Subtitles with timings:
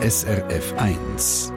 [0.00, 1.52] SRF 1.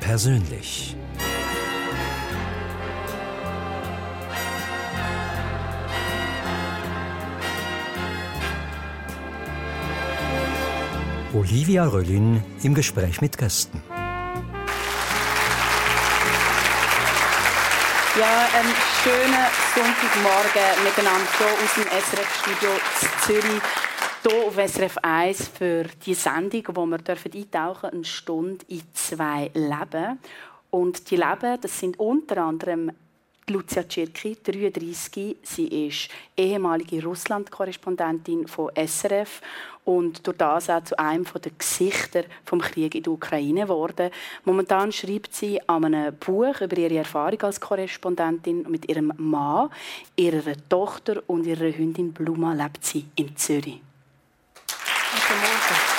[0.00, 0.95] Persönlich.
[11.36, 13.82] Olivia Röllin im Gespräch mit Gästen.
[18.18, 19.44] Ja, einen schönen
[19.74, 22.70] Sonntagmorgen miteinander hier aus dem SRF-Studio
[23.26, 23.62] Zürich.
[24.22, 30.18] Hier auf SRF 1 für die Sendung, wo wir eintauchen eine Stunde in zwei Leben.
[30.70, 32.92] Und die Leben, das sind unter anderem
[33.48, 35.36] Lucia Cirki, 33.
[35.42, 39.40] Sie ist ehemalige Russland-Korrespondentin von SRF
[39.86, 44.10] und durch das auch zu einem der Gesichter vom Krieg in der Ukraine geworden.
[44.44, 49.70] Momentan schreibt sie an einem Buch über ihre Erfahrung als Korrespondentin mit ihrem Mann,
[50.16, 53.80] ihrer Tochter und ihrer Hündin Bluma lebt sie in Zürich.
[54.66, 55.96] Guten Morgen.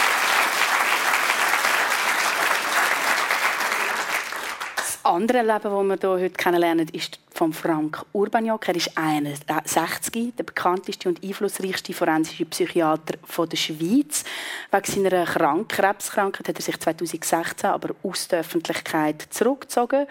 [5.08, 8.68] andere Leben, das wir hier heute kennenlernen, ist von Frank Urbaniak.
[8.68, 13.14] Er ist 61, der bekannteste und einflussreichste forensische Psychiater
[13.46, 14.24] der Schweiz.
[14.72, 20.08] Wegen seiner Krank Krebskrankheit hat er sich 2016 aber aus der Öffentlichkeit zurückgezogen.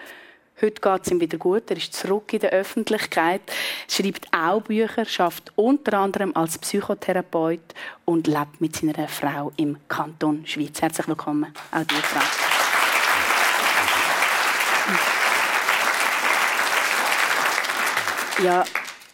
[0.61, 1.69] Heute geht es ihm wieder gut.
[1.69, 3.41] Er ist zurück in der Öffentlichkeit,
[3.89, 10.47] schreibt auch Bücher, schafft unter anderem als Psychotherapeut und lebt mit seiner Frau im Kanton
[10.47, 10.81] Schweiz.
[10.81, 12.56] Herzlich willkommen, auch dir, Frank.
[18.43, 18.63] Ja,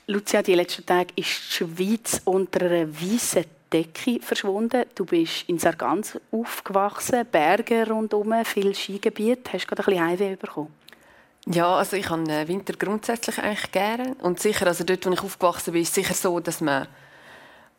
[0.07, 4.83] Lucia, die letzten Tage ist die Schweiz unter einer weißen Decke verschwunden.
[4.95, 9.53] Du bist in Sargans aufgewachsen, Berge rundherum, viel Skigebiet.
[9.53, 10.73] Hast du gerade ein bisschen Heimweh bekommen?
[11.45, 14.15] Ja, also ich habe den Winter grundsätzlich eigentlich gerne.
[14.19, 16.87] Und sicher, also dort, wo ich aufgewachsen bin, ist es sicher so, dass man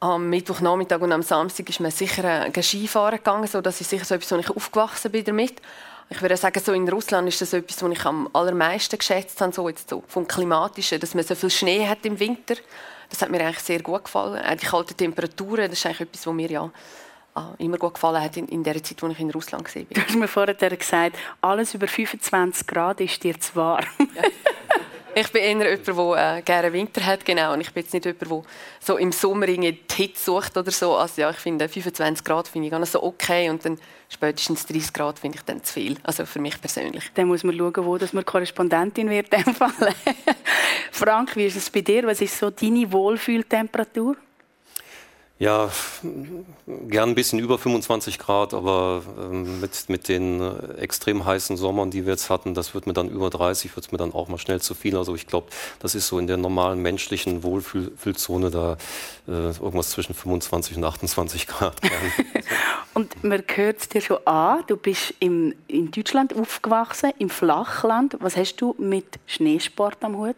[0.00, 3.47] am Mittwochnachmittag und am Samstag ist man sicher äh, Skifahren gegangen.
[3.47, 5.61] So, das ist sicher so etwas, wo ich aufgewachsen bin damit.
[6.10, 9.53] Ich würde sagen, so in Russland ist das etwas, was ich am allermeisten geschätzt habe,
[9.53, 12.56] so jetzt so vom Klimatischen, dass man so viel Schnee hat im Winter.
[13.10, 14.44] Das hat mir eigentlich sehr gut gefallen.
[14.44, 16.70] Auch die kalten Temperaturen, das ist eigentlich etwas, was mir ja
[17.34, 19.82] ah, immer gut gefallen hat in, in der Zeit, als ich in Russland war.
[19.82, 23.87] Du hast mir vorher gesagt, alles über 25 Grad ist dir zu warm.
[24.14, 24.22] Ja.
[25.16, 27.53] Ich bin eher jemand, der äh, gerne Winter hat, genau.
[27.53, 28.43] Und ich bin jetzt nicht jemand, der
[28.81, 30.97] so im Sommer die Hitze sucht oder so.
[30.97, 33.78] Also ja, ich finde 25 Grad finde ich ganz so okay und dann
[34.14, 35.97] spätestens 30 Grad finde ich dann zu viel.
[36.02, 37.10] Also für mich persönlich.
[37.14, 39.28] Dann muss man schauen, wo dass man Korrespondentin wird.
[40.91, 42.06] Frank, wie ist es bei dir?
[42.06, 44.16] Was ist so deine Wohlfühltemperatur?
[45.41, 45.69] Ja,
[46.89, 51.91] gern ein bisschen über 25 Grad, aber ähm, mit, mit den äh, extrem heißen Sommern,
[51.91, 54.39] die wir jetzt hatten, das wird mir dann über 30, wird mir dann auch mal
[54.39, 54.97] schnell zu viel.
[54.97, 55.49] Also ich glaube,
[55.81, 58.77] das ist so in der normalen menschlichen Wohlfühlzone da
[59.27, 61.81] äh, irgendwas zwischen 25 und 28 Grad.
[62.94, 68.17] und man hört es dir schon an, du bist im, in Deutschland aufgewachsen, im Flachland.
[68.21, 70.37] Was hast du mit Schneesport am Hut?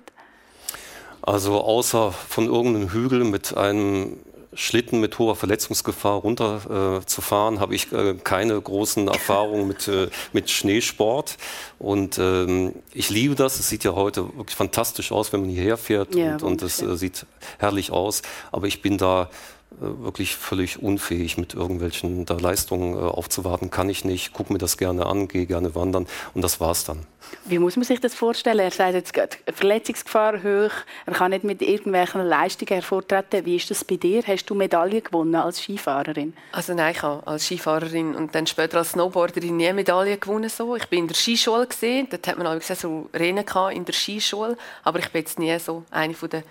[1.20, 4.20] Also außer von irgendeinem Hügel mit einem
[4.56, 10.50] Schlitten mit hoher Verletzungsgefahr runterzufahren, äh, habe ich äh, keine großen Erfahrungen mit, äh, mit
[10.50, 11.36] Schneesport.
[11.78, 13.60] Und ähm, ich liebe das.
[13.60, 16.80] Es sieht ja heute wirklich fantastisch aus, wenn man hierher fährt ja, und, und es
[16.82, 17.26] äh, sieht
[17.58, 18.22] herrlich aus.
[18.50, 19.30] Aber ich bin da
[19.70, 23.70] wirklich völlig unfähig, mit irgendwelchen da Leistungen äh, aufzuwarten.
[23.70, 27.06] Kann ich nicht, gucke mir das gerne an, gehe gerne wandern und das war's dann.
[27.44, 28.60] Wie muss man sich das vorstellen?
[28.60, 29.12] Er sagt jetzt
[29.52, 30.70] Verletzungsgefahr hoch,
[31.06, 33.44] er kann nicht mit irgendwelchen Leistungen hervortreten.
[33.44, 34.22] Wie ist das bei dir?
[34.24, 36.34] Hast du Medaillen gewonnen als Skifahrerin?
[36.52, 40.48] Also nein, ich habe als Skifahrerin und dann später als Snowboarderin nie Medaillen gewonnen.
[40.48, 40.76] So.
[40.76, 44.56] Ich bin in der Skischule gesehen, dort hat man auch so Rennen in der Skischule,
[44.84, 46.44] aber ich bin jetzt nie so eine von den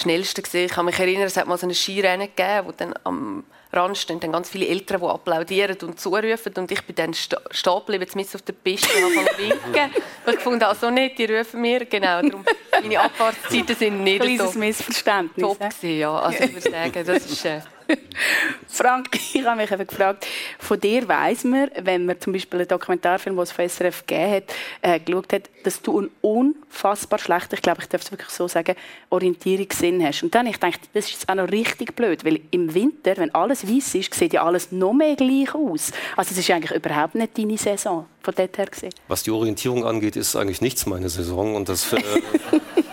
[0.00, 0.66] schnellsten gesehen.
[0.66, 3.96] Ich kann mich erinnern, es hat mal so ein Skirennen gegeben, wo dann am Rand
[3.96, 6.52] stehen dann ganz viele Eltern, die applaudieren und zurufen.
[6.56, 7.38] Und ich bin dann stehen
[7.86, 9.90] geblieben, mit auf der Piste und habe winken.
[10.24, 11.84] Weil ich fand, also nicht, die rufen mir.
[11.84, 12.44] Genau, darum,
[12.82, 15.46] meine Abfahrtszeiten sind nicht Kleines so Missverständnis.
[15.46, 16.18] top gewesen, ja.
[16.18, 17.44] Also ich würde sagen, das ist...
[17.44, 17.60] Äh,
[18.68, 20.26] Frank, ich habe mich gefragt,
[20.58, 24.32] von dir weiss man, wenn man zum Beispiel einen Dokumentarfilm, den es von SRF gegeben
[24.32, 24.44] hat,
[24.82, 28.48] äh, geschaut hat, dass du einen unfassbar schlechten, ich glaube, ich darf es wirklich so
[28.48, 28.74] sagen,
[29.10, 30.22] Orientierungssinn hast.
[30.22, 33.34] Und dann ich gedacht, das ist jetzt auch noch richtig blöd, weil im Winter, wenn
[33.34, 35.92] alles weiß ist, sieht ja alles noch mehr gleich aus.
[36.16, 38.92] Also es ist eigentlich überhaupt nicht deine Saison, von dort her gesehen.
[39.08, 41.92] Was die Orientierung angeht, ist eigentlich nichts meine Saison und das...
[41.92, 42.00] Äh,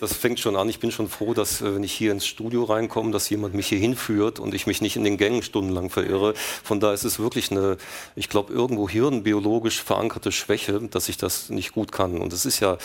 [0.00, 0.68] das fängt schon an.
[0.68, 3.68] Ich bin schon froh, dass, äh, wenn ich hier ins Studio reinkomme, dass jemand mich
[3.68, 6.34] hier hinführt und ich mich nicht in den Gängen stundenlang verirre.
[6.64, 7.76] Von daher ist es wirklich eine,
[8.16, 12.18] ich glaube, irgendwo hirnbiologisch verankerte Schwäche, dass ich das nicht gut kann.
[12.18, 12.78] Und es ist ja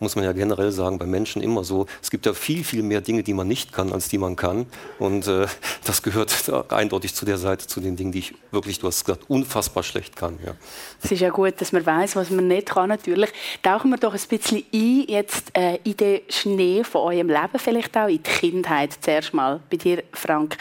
[0.00, 1.86] muss man ja generell sagen, bei Menschen immer so.
[2.02, 4.66] Es gibt ja viel, viel mehr Dinge, die man nicht kann, als die man kann.
[4.98, 5.46] Und äh,
[5.84, 9.28] das gehört eindeutig zu der Seite, zu den Dingen, die ich wirklich, du hast gesagt,
[9.28, 10.38] unfassbar schlecht kann.
[10.44, 10.54] Ja.
[11.02, 13.30] Es ist ja gut, dass man weiß, was man nicht kann, natürlich.
[13.62, 17.96] Tauchen wir doch ein bisschen ein, jetzt äh, in den Schnee von eurem Leben, vielleicht
[17.96, 18.96] auch in die Kindheit.
[19.00, 20.56] Zuerst mal bei dir, Frank.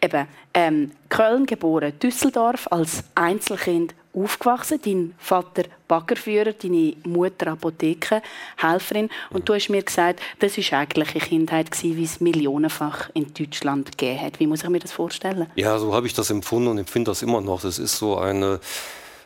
[0.00, 4.80] Eben, ähm, Köln geboren, Düsseldorf als Einzelkind aufgewachsen.
[4.84, 9.10] Dein Vater Baggerführer, deine Mutter Apothekenhelferin.
[9.30, 13.32] Und du hast mir gesagt, das war eigentlich eine Kindheit, gewesen, wie es millionenfach in
[13.34, 14.40] Deutschland gegeben hat.
[14.40, 15.46] Wie muss ich mir das vorstellen?
[15.56, 17.62] Ja, so habe ich das empfunden und empfinde das immer noch.
[17.62, 18.60] Das ist so eine,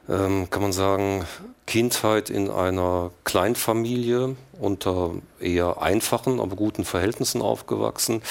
[0.08, 1.24] ähm, kann man sagen,
[1.68, 8.22] Kindheit in einer Kleinfamilie unter eher einfachen, aber guten Verhältnissen aufgewachsen.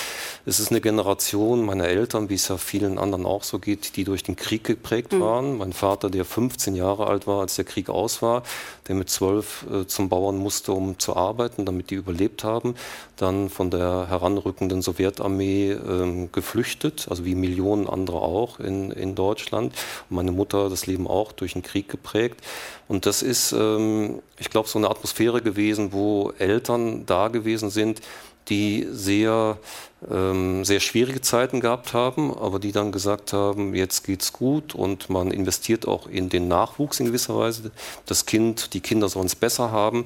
[0.45, 4.03] Es ist eine Generation meiner Eltern, wie es ja vielen anderen auch so geht, die
[4.03, 5.21] durch den Krieg geprägt mhm.
[5.21, 5.57] waren.
[5.57, 8.43] Mein Vater, der 15 Jahre alt war, als der Krieg aus war,
[8.87, 12.75] der mit zwölf äh, zum Bauern musste, um zu arbeiten, damit die überlebt haben,
[13.15, 19.73] dann von der heranrückenden Sowjetarmee ähm, geflüchtet, also wie Millionen andere auch in, in Deutschland.
[20.09, 22.41] Und meine Mutter das Leben auch durch den Krieg geprägt.
[22.89, 28.01] Und das ist, ähm, ich glaube, so eine Atmosphäre gewesen, wo Eltern da gewesen sind,
[28.49, 29.57] die sehr,
[30.09, 35.09] ähm, sehr schwierige Zeiten gehabt haben, aber die dann gesagt haben, jetzt geht's gut und
[35.09, 37.71] man investiert auch in den Nachwuchs in gewisser Weise.
[38.05, 40.05] Das Kind, die Kinder sollen es besser haben.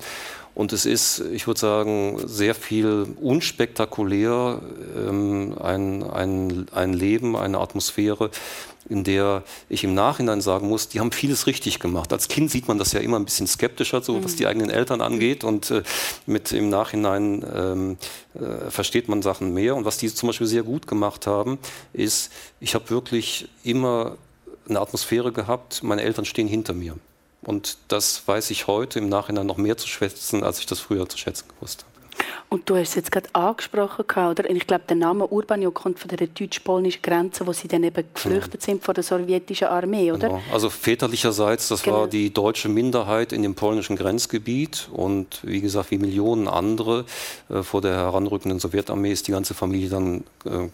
[0.53, 4.59] Und es ist, ich würde sagen, sehr viel unspektakulär,
[4.97, 8.31] ähm, ein, ein, ein Leben, eine Atmosphäre,
[8.91, 12.11] in der ich im Nachhinein sagen muss, die haben vieles richtig gemacht.
[12.11, 14.49] Als Kind sieht man das ja immer ein bisschen skeptischer, so was die mhm.
[14.49, 15.45] eigenen Eltern angeht.
[15.45, 15.83] Und äh,
[16.25, 17.97] mit im Nachhinein ähm,
[18.35, 19.77] äh, versteht man Sachen mehr.
[19.77, 21.57] Und was die zum Beispiel sehr gut gemacht haben,
[21.93, 24.17] ist, ich habe wirklich immer
[24.67, 26.95] eine Atmosphäre gehabt, meine Eltern stehen hinter mir.
[27.43, 31.07] Und das weiß ich heute im Nachhinein noch mehr zu schätzen, als ich das früher
[31.07, 31.90] zu schätzen gewusst habe.
[32.49, 34.49] Und du hast es jetzt gerade angesprochen, oder?
[34.49, 38.03] Und ich glaube, der Name Urbanio kommt von der deutsch-polnischen Grenze, wo sie dann eben
[38.13, 40.27] geflüchtet sind vor der sowjetischen Armee, oder?
[40.27, 40.41] Genau.
[40.51, 42.01] Also väterlicherseits, das genau.
[42.01, 47.05] war die deutsche Minderheit in dem polnischen Grenzgebiet und wie gesagt, wie Millionen andere
[47.49, 50.67] äh, vor der heranrückenden Sowjetarmee ist die ganze Familie dann äh,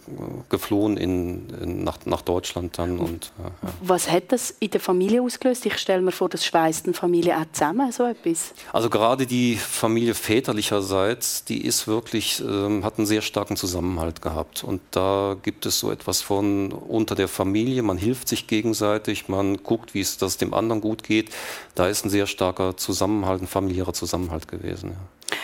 [0.48, 2.98] geflohen in, in, nach, nach Deutschland dann.
[2.98, 3.50] Und, ja.
[3.82, 5.66] Was hat das in der Familie ausgelöst?
[5.66, 8.52] Ich stelle mir vor, das schweißt eine Familie auch zusammen, so etwas.
[8.72, 14.64] Also gerade die Familie väterlicherseits, die ist wirklich, ähm, hat einen sehr starken Zusammenhalt gehabt.
[14.64, 19.62] Und da gibt es so etwas von unter der Familie, man hilft sich gegenseitig, man
[19.62, 21.30] guckt, wie es das dem anderen gut geht.
[21.74, 24.90] Da ist ein sehr starker Zusammenhalt, ein familiärer Zusammenhalt gewesen.
[24.90, 25.36] Ja.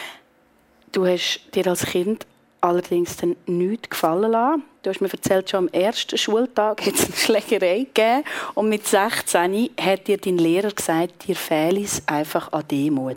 [0.93, 2.27] Du hast dir als Kind
[2.61, 4.62] allerdings dann nichts gefallen lassen.
[4.83, 8.25] Du hast mir erzählt, schon am ersten Schultag hat es eine Schlägerei gegeben
[8.55, 13.17] und mit 16 hat dir dein Lehrer gesagt, dir fehle es einfach an Demut.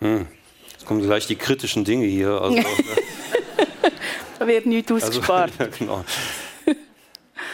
[0.00, 0.26] Hm
[0.84, 2.40] kommen gleich die kritischen Dinge hier.
[2.40, 2.56] Also,
[4.38, 5.52] da wird nichts also, ausgespart.
[5.58, 6.04] Also, ja, genau.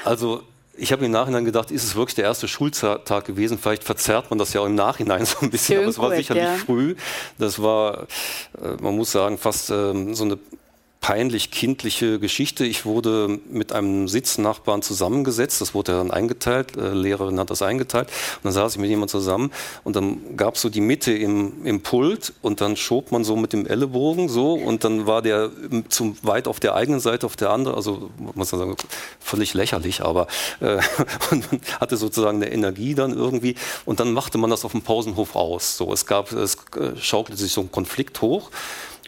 [0.05, 0.43] also
[0.79, 3.59] ich habe im Nachhinein gedacht, ist es wirklich der erste Schultag gewesen?
[3.59, 6.15] Vielleicht verzerrt man das ja auch im Nachhinein so ein bisschen, Schön aber es war
[6.15, 6.57] sicherlich ja.
[6.57, 6.97] früh.
[7.39, 8.07] Das war,
[8.63, 10.39] äh, man muss sagen, fast ähm, so eine
[11.01, 12.65] peinlich kindliche Geschichte.
[12.65, 18.09] Ich wurde mit einem Sitznachbarn zusammengesetzt, das wurde dann eingeteilt, äh, Lehrerin hat das eingeteilt.
[18.09, 19.53] Und dann saß ich mit jemandem zusammen.
[19.85, 22.33] Und dann gab es so die Mitte im, im Pult.
[22.43, 24.55] Und dann schob man so mit dem Ellenbogen so.
[24.55, 25.51] Und dann war der
[25.89, 28.77] zum weit auf der eigenen Seite, auf der anderen, also muss man sagen,
[29.21, 30.27] völlig lächerlich, aber
[30.61, 30.79] äh,
[31.31, 33.55] und man hatte sozusagen eine Energie dann irgendwie.
[33.85, 35.77] Und dann machte man das auf dem Pausenhof aus.
[35.77, 38.51] So, es gab, es äh, schaukelte sich so ein Konflikt hoch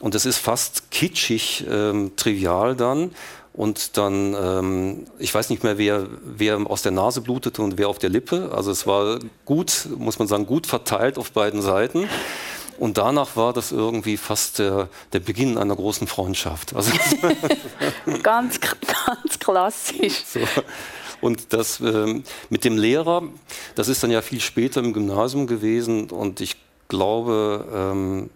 [0.01, 3.13] und es ist fast kitschig, ähm, trivial dann.
[3.53, 7.89] Und dann, ähm, ich weiß nicht mehr, wer, wer aus der Nase blutete und wer
[7.89, 8.53] auf der Lippe.
[8.55, 12.09] Also es war gut, muss man sagen, gut verteilt auf beiden Seiten.
[12.79, 16.77] Und danach war das irgendwie fast der, der Beginn einer großen Freundschaft.
[16.77, 16.93] Also
[18.23, 20.23] ganz, ganz klassisch.
[20.25, 20.41] So.
[21.21, 23.25] Und das ähm, mit dem Lehrer,
[23.75, 26.11] das ist dann ja viel später im Gymnasium gewesen.
[26.11, 26.55] Und ich
[26.87, 28.31] glaube, ähm,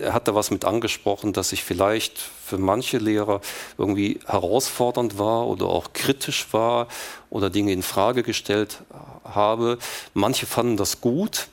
[0.00, 3.40] er hat da was mit angesprochen, dass ich vielleicht für manche Lehrer
[3.78, 6.88] irgendwie herausfordernd war oder auch kritisch war
[7.28, 8.82] oder Dinge in Frage gestellt
[9.24, 9.78] habe.
[10.14, 11.48] Manche fanden das gut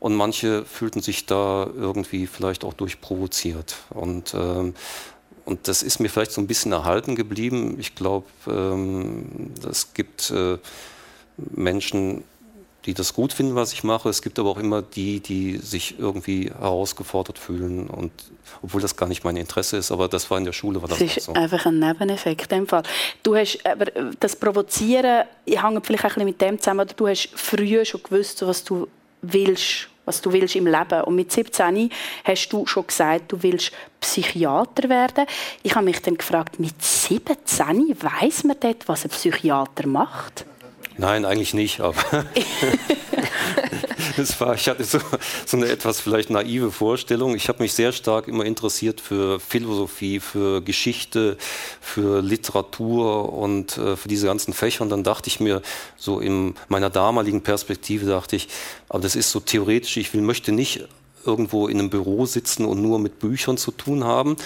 [0.00, 3.76] und manche fühlten sich da irgendwie vielleicht auch durchprovoziert.
[3.90, 4.74] Und, ähm,
[5.44, 7.76] und das ist mir vielleicht so ein bisschen erhalten geblieben.
[7.78, 10.58] Ich glaube, ähm, es gibt äh,
[11.36, 12.24] Menschen,
[12.86, 14.08] die das gut finden, was ich mache.
[14.08, 18.12] Es gibt aber auch immer die, die sich irgendwie herausgefordert fühlen und
[18.62, 20.98] obwohl das gar nicht mein Interesse ist, aber das war in der Schule war das,
[20.98, 21.32] das ist so.
[21.32, 22.84] einfach ein Nebeneffekt in dem Fall.
[23.22, 23.86] Du hast aber
[24.20, 28.46] das Provozieren hängt vielleicht ein bisschen mit dem zusammen, oder du hast früher schon gewusst,
[28.46, 28.86] was du
[29.22, 31.02] willst was du willst im Leben.
[31.02, 31.90] Und mit 17
[32.24, 35.26] hast du schon gesagt, du willst Psychiater werden.
[35.64, 40.46] Ich habe mich dann gefragt, mit 17 weiß man dort, was ein Psychiater macht?
[40.98, 41.96] Nein, eigentlich nicht, aber
[44.16, 44.98] es war, ich hatte so,
[45.44, 47.34] so, eine etwas vielleicht naive Vorstellung.
[47.34, 51.36] Ich habe mich sehr stark immer interessiert für Philosophie, für Geschichte,
[51.80, 54.82] für Literatur und äh, für diese ganzen Fächer.
[54.82, 55.60] Und dann dachte ich mir,
[55.96, 58.48] so in meiner damaligen Perspektive dachte ich,
[58.88, 60.88] aber das ist so theoretisch, ich will, möchte nicht
[61.26, 64.36] irgendwo in einem Büro sitzen und nur mit Büchern zu tun haben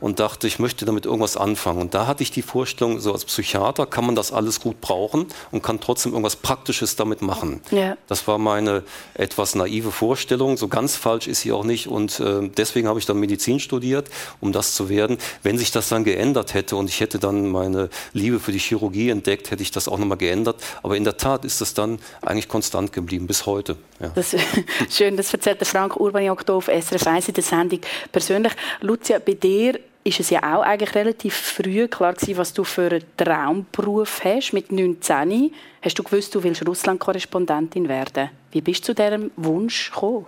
[0.00, 1.80] und dachte, ich möchte damit irgendwas anfangen.
[1.80, 5.26] Und da hatte ich die Vorstellung, so als Psychiater kann man das alles gut brauchen
[5.50, 7.60] und kann trotzdem irgendwas Praktisches damit machen.
[7.70, 7.96] Ja.
[8.06, 8.82] Das war meine
[9.14, 10.56] etwas naive Vorstellung.
[10.56, 11.88] So ganz falsch ist sie auch nicht.
[11.88, 14.08] Und äh, deswegen habe ich dann Medizin studiert,
[14.40, 15.18] um das zu werden.
[15.42, 19.10] Wenn sich das dann geändert hätte und ich hätte dann meine Liebe für die Chirurgie
[19.10, 20.56] entdeckt, hätte ich das auch nochmal geändert.
[20.82, 23.76] Aber in der Tat ist das dann eigentlich konstant geblieben bis heute.
[24.00, 24.10] Ja.
[24.14, 24.34] Das,
[24.90, 27.80] schön, das erzählt der Frank Urbaniak auf SRF 1 in der Sendung.
[28.12, 32.64] Persönlich, Lucia, bei dir ist es ja auch eigentlich relativ früh klar gewesen, was du
[32.64, 34.52] für einen Traumberuf hast.
[34.52, 38.30] Mit 19 hast du gewusst, du willst Russland-Korrespondentin werden.
[38.50, 40.26] Wie bist du zu diesem Wunsch gekommen?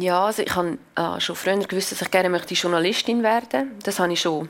[0.00, 3.72] Ja, also ich habe äh, schon früher gewusst, dass ich gerne möchte Journalistin werden.
[3.84, 4.48] Das habe ich schon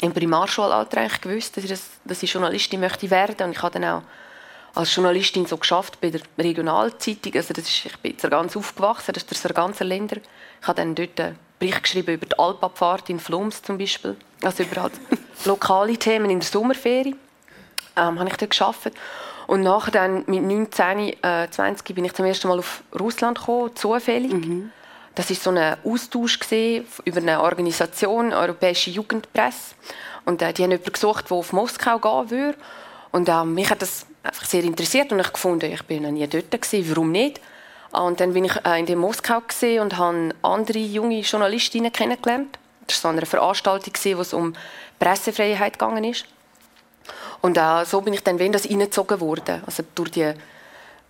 [0.00, 3.46] im Primarschulalter gewusst, dass ich, das, dass ich Journalistin möchte werden.
[3.46, 4.02] Und ich habe dann auch
[4.74, 7.34] als Journalistin so geschafft bei der Regionalzeitung.
[7.34, 10.16] Also das ist, ich bin ganz aufgewachsen, das ist der ganze Länder.
[10.60, 14.16] Ich habe dann dort Bericht geschrieben über die Alpabfahrt in Flums zum Beispiel.
[14.42, 14.94] Also über halt
[15.44, 17.14] lokale Themen in der Sommerferie.
[17.96, 18.94] Ähm, habe ich dort gearbeitet.
[19.46, 23.76] Und nachher dann mit 19, äh, 20 bin ich zum ersten Mal auf Russland gekommen,
[23.76, 24.32] zufällig.
[24.32, 24.72] Mhm.
[25.14, 26.38] Das ist so ein Austausch
[27.04, 29.76] über eine Organisation, Europäische Jugendpresse.
[30.24, 32.58] Und äh, die haben jemanden gesucht, der auf Moskau gehen würde.
[33.12, 36.26] Und äh, mich hat das einfach sehr interessiert und ich gefunden, ich bin noch nie
[36.26, 37.40] dort gewesen, warum nicht?
[37.92, 39.42] Und dann bin ich äh, in Moskau
[39.80, 42.58] und habe andere junge Journalistinnen kennengelernt.
[42.86, 44.54] Das war so eine Veranstaltung, wo es um
[44.98, 46.24] Pressefreiheit ist.
[47.42, 49.62] Und äh, so bin ich dann in das reingezogen worden.
[49.66, 50.32] Also durch die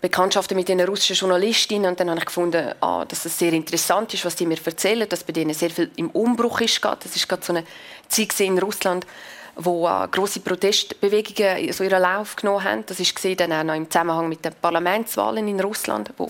[0.00, 1.90] Bekanntschaften mit den russischen Journalistinnen.
[1.90, 5.08] Und dann habe ich gefunden, ah, dass es sehr interessant ist, was die mir erzählen,
[5.08, 6.84] dass bei denen sehr viel im Umbruch ist.
[6.84, 7.64] Das ist gerade so eine
[8.08, 9.06] Zeit in Russland,
[9.54, 12.84] wo äh, große Protestbewegungen so ihren Lauf genommen haben.
[12.86, 16.28] Das gesehen dann auch noch im Zusammenhang mit den Parlamentswahlen in Russland, wo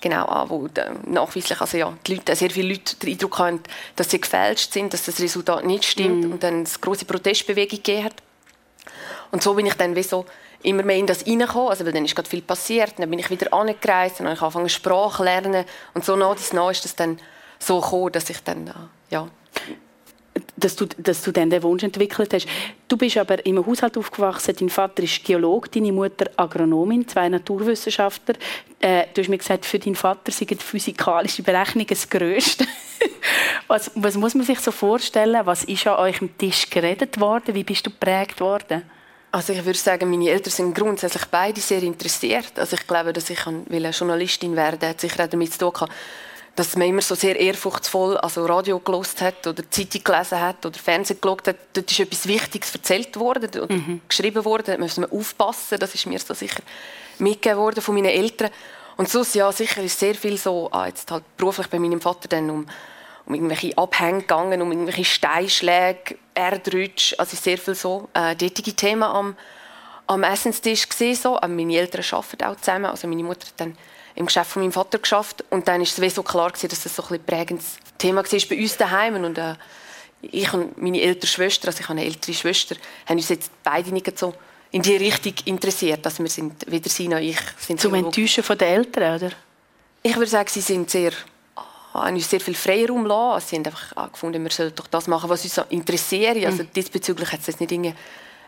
[0.00, 0.68] genau an, wo
[1.06, 3.60] nachweislich also ja, die Leute, sehr viele Leute den Eindruck haben,
[3.96, 6.32] dass sie gefälscht sind, dass das Resultat nicht stimmt mm.
[6.32, 8.14] und dann es große Protestbewegung gegeben hat.
[9.30, 10.26] Und so bin ich dann wie so
[10.62, 13.30] immer mehr in das reingekommen, also weil dann ist gerade viel passiert, dann bin ich
[13.30, 15.64] wieder angereist und dann habe ich angefangen Sprache lernen
[15.94, 17.18] und so nach dies nach ist das dann
[17.58, 18.72] so gekommen, dass ich dann
[19.10, 19.28] ja
[20.60, 22.46] dass du, dass du dann den Wunsch entwickelt hast.
[22.88, 24.54] Du bist aber im Haushalt aufgewachsen.
[24.58, 28.36] Dein Vater ist Geolog, deine Mutter Agronomin, zwei Naturwissenschaftler.
[28.80, 32.66] Äh, du hast mir gesagt, für deinen Vater sind physikalische Berechnungen das Größte.
[33.66, 35.40] was, was muss man sich so vorstellen?
[35.44, 37.54] Was ist an euch am Tisch geredet worden?
[37.54, 38.82] Wie bist du geprägt worden?
[39.32, 42.58] Also ich würde sagen, meine Eltern sind grundsätzlich beide sehr interessiert.
[42.58, 45.88] Also ich glaube, dass ich Journalistin werden will, hat sicher auch damit zu tun
[46.60, 50.78] dass man immer so sehr ehrfurchtsvoll also Radio gelost hat oder Zeitung gelesen hat oder
[50.78, 51.56] Fernsehen geschaut hat.
[51.72, 54.02] Dort ist etwas Wichtiges erzählt worden oder mhm.
[54.06, 54.66] geschrieben worden.
[54.66, 55.78] Da müssen wir aufpassen.
[55.78, 56.60] Das ist mir so sicher
[57.18, 58.50] mitgegeben worden von meinen Eltern.
[58.98, 62.28] Und so ja, sicher ist sehr viel so, ah, jetzt halt beruflich bei meinem Vater
[62.28, 62.66] dann um,
[63.24, 69.04] um irgendwelche Abhänge gegangen, um irgendwelche Steinschläge, Erdrutsch, also sehr viel so äh, dortige Themen
[69.04, 69.34] am,
[70.06, 71.14] am Essenstisch gesehen.
[71.14, 71.38] So.
[71.40, 72.84] Meine Eltern arbeiten auch zusammen.
[72.84, 73.78] Also meine Mutter hat dann
[74.14, 76.96] im Geschäft von meinem Vater geschafft und dann ist es so klar gewesen, dass das
[76.96, 79.54] so ein prägendes Thema war bei uns daheim und äh,
[80.22, 82.76] ich und meine ältere Schwester, also ich habe eine ältere Schwester,
[83.06, 84.34] haben uns jetzt beide nicht so
[84.70, 86.04] in die Richtung interessiert.
[86.04, 89.32] Also wir sind weder sie noch ich sind zum Enttäuschen von den Eltern, oder?
[90.02, 91.12] Ich würde sagen, sie sind sehr
[91.92, 93.34] haben uns sehr viel Freiraum lassen.
[93.34, 96.44] Also sie haben einfach gefunden, wir sollten doch das machen, was uns interessiert.
[96.44, 96.68] Also mhm.
[96.74, 97.94] diesbezüglich hat es jetzt nicht eine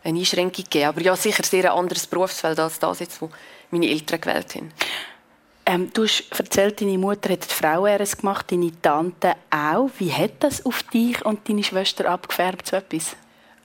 [0.05, 0.87] Einschränkung gegeben.
[0.87, 3.31] Aber ja, sicher sehr ein anderes Berufsfeld als das, jetzt, wo
[3.71, 4.73] meine Eltern gewählt haben.
[5.65, 9.91] Ähm, du hast erzählt, deine Mutter hat die Frau-RS gemacht, deine Tante auch.
[9.99, 13.17] Wie hat das auf dich und deine Schwester abgefärbt, so etwas?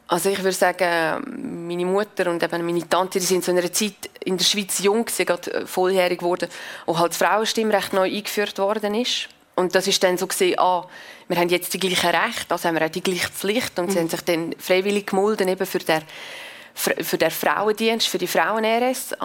[0.07, 4.09] Also ich würde sagen, meine Mutter und eben meine Tante, die sind zu einer Zeit
[4.23, 6.49] in der Schweiz jung, sie gerade äh, volljährig geworden,
[6.85, 9.27] wo halt das Frauenstimmrecht neu eingeführt worden ist.
[9.55, 10.87] Und das ist dann so gesehen, ah,
[11.27, 13.77] wir haben jetzt die gleichen Rechte, also haben wir auch die gleiche Pflicht.
[13.79, 13.91] Und mhm.
[13.91, 16.03] sie haben sich dann freiwillig gemolden eben für den,
[16.73, 19.15] für den Frauendienst, für die Frauen-RS.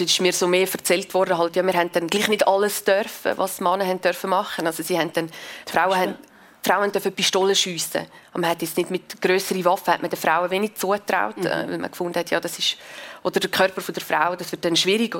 [0.00, 2.84] Dort ist mir so mehr erzählt worden, halt, ja, wir haben dann gleich nicht alles
[2.84, 4.66] dürfen, was Männer haben dürfen machen.
[4.66, 5.30] Also sie haben dann,
[5.70, 6.14] Frauen haben,
[6.62, 8.06] Frauen dürfen Pistolen schiessen.
[8.32, 11.46] Aber man hat jetzt nicht mit größeren Waffen hat man den Frauen wenig zugetraut, mhm.
[11.46, 12.76] Äh, weil man gefunden hat, ja, das ist
[13.22, 15.14] oder der Körper der Frau, das wird dann schwierig.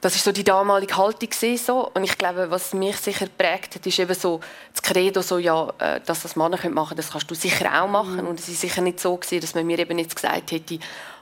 [0.00, 1.90] Das ist so die damalige Haltung so.
[1.92, 4.40] Und ich glaube, was mich sicher prägt hat, ist eben so
[4.72, 7.88] das Credo, so, ja, äh, dass das Männer machen können, das kannst du sicher auch
[7.88, 8.22] machen.
[8.22, 8.28] Mhm.
[8.28, 10.78] Und es ist sicher nicht so gewesen, dass man mir eben jetzt gesagt hätte,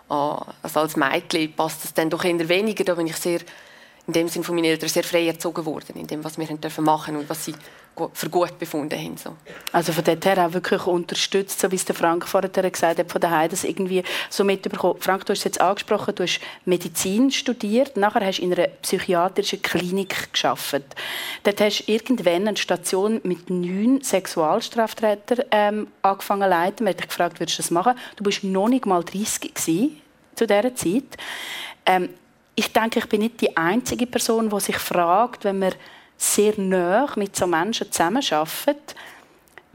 [0.09, 2.85] also als Mädchen passt das dann doch eher weniger.
[2.85, 3.41] Da bin ich sehr,
[4.07, 6.49] in dem Sinne von meinen Eltern sehr frei erzogen worden, in dem, was wir
[6.83, 7.55] machen und was sie
[8.13, 9.17] für gut befunden haben.
[9.17, 9.37] So.
[9.73, 13.11] Also von dort her auch wirklich unterstützt, so wie es der Frank vorher gesagt hat,
[13.11, 15.01] von daheim das irgendwie so mitbekommen.
[15.01, 18.69] Frank, du hast es jetzt angesprochen, du hast Medizin studiert, nachher hast du in einer
[18.83, 20.83] psychiatrischen Klinik geschafft.
[21.45, 26.85] Dort hast du irgendwann eine Station mit neun Sexualstraftätern ähm, angefangen zu leiten.
[26.85, 27.95] Man hat dich gefragt, würdest du das machen?
[28.17, 30.01] Du bist noch nicht mal 30 gewesen,
[30.35, 31.17] zu dieser Zeit.
[31.87, 32.09] Ähm,
[32.57, 35.75] ich denke, ich bin nicht die einzige Person, die sich fragt, wenn man
[36.17, 38.95] sehr nah mit so Menschen zusammenarbeitet,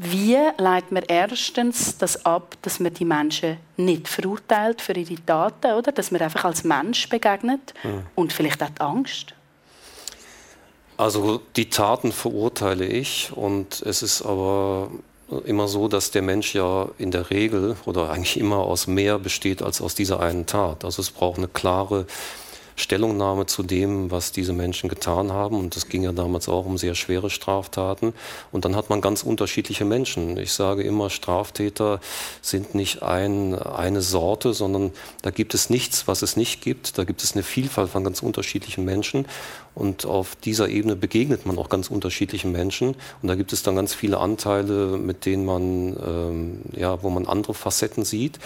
[0.01, 5.74] wie leitet man erstens das ab, dass man die Menschen nicht verurteilt für ihre Taten,
[5.74, 5.91] oder?
[5.91, 8.03] Dass man einfach als Mensch begegnet mhm.
[8.15, 9.34] und vielleicht auch die Angst?
[10.96, 14.89] Also die Taten verurteile ich und es ist aber
[15.46, 19.62] immer so, dass der Mensch ja in der Regel oder eigentlich immer aus mehr besteht
[19.62, 20.86] als aus dieser einen Tat.
[20.86, 22.05] Also es braucht eine klare
[22.79, 25.59] Stellungnahme zu dem, was diese Menschen getan haben.
[25.59, 28.13] Und es ging ja damals auch um sehr schwere Straftaten.
[28.51, 30.38] Und dann hat man ganz unterschiedliche Menschen.
[30.38, 32.00] Ich sage immer, Straftäter
[32.41, 36.98] sind nicht ein, eine Sorte, sondern da gibt es nichts, was es nicht gibt.
[36.98, 39.25] Da gibt es eine Vielfalt von ganz unterschiedlichen Menschen.
[39.75, 42.95] Und auf dieser Ebene begegnet man auch ganz unterschiedlichen Menschen.
[43.21, 47.27] Und da gibt es dann ganz viele Anteile, mit denen man, ähm, ja, wo man
[47.27, 48.39] andere Facetten sieht.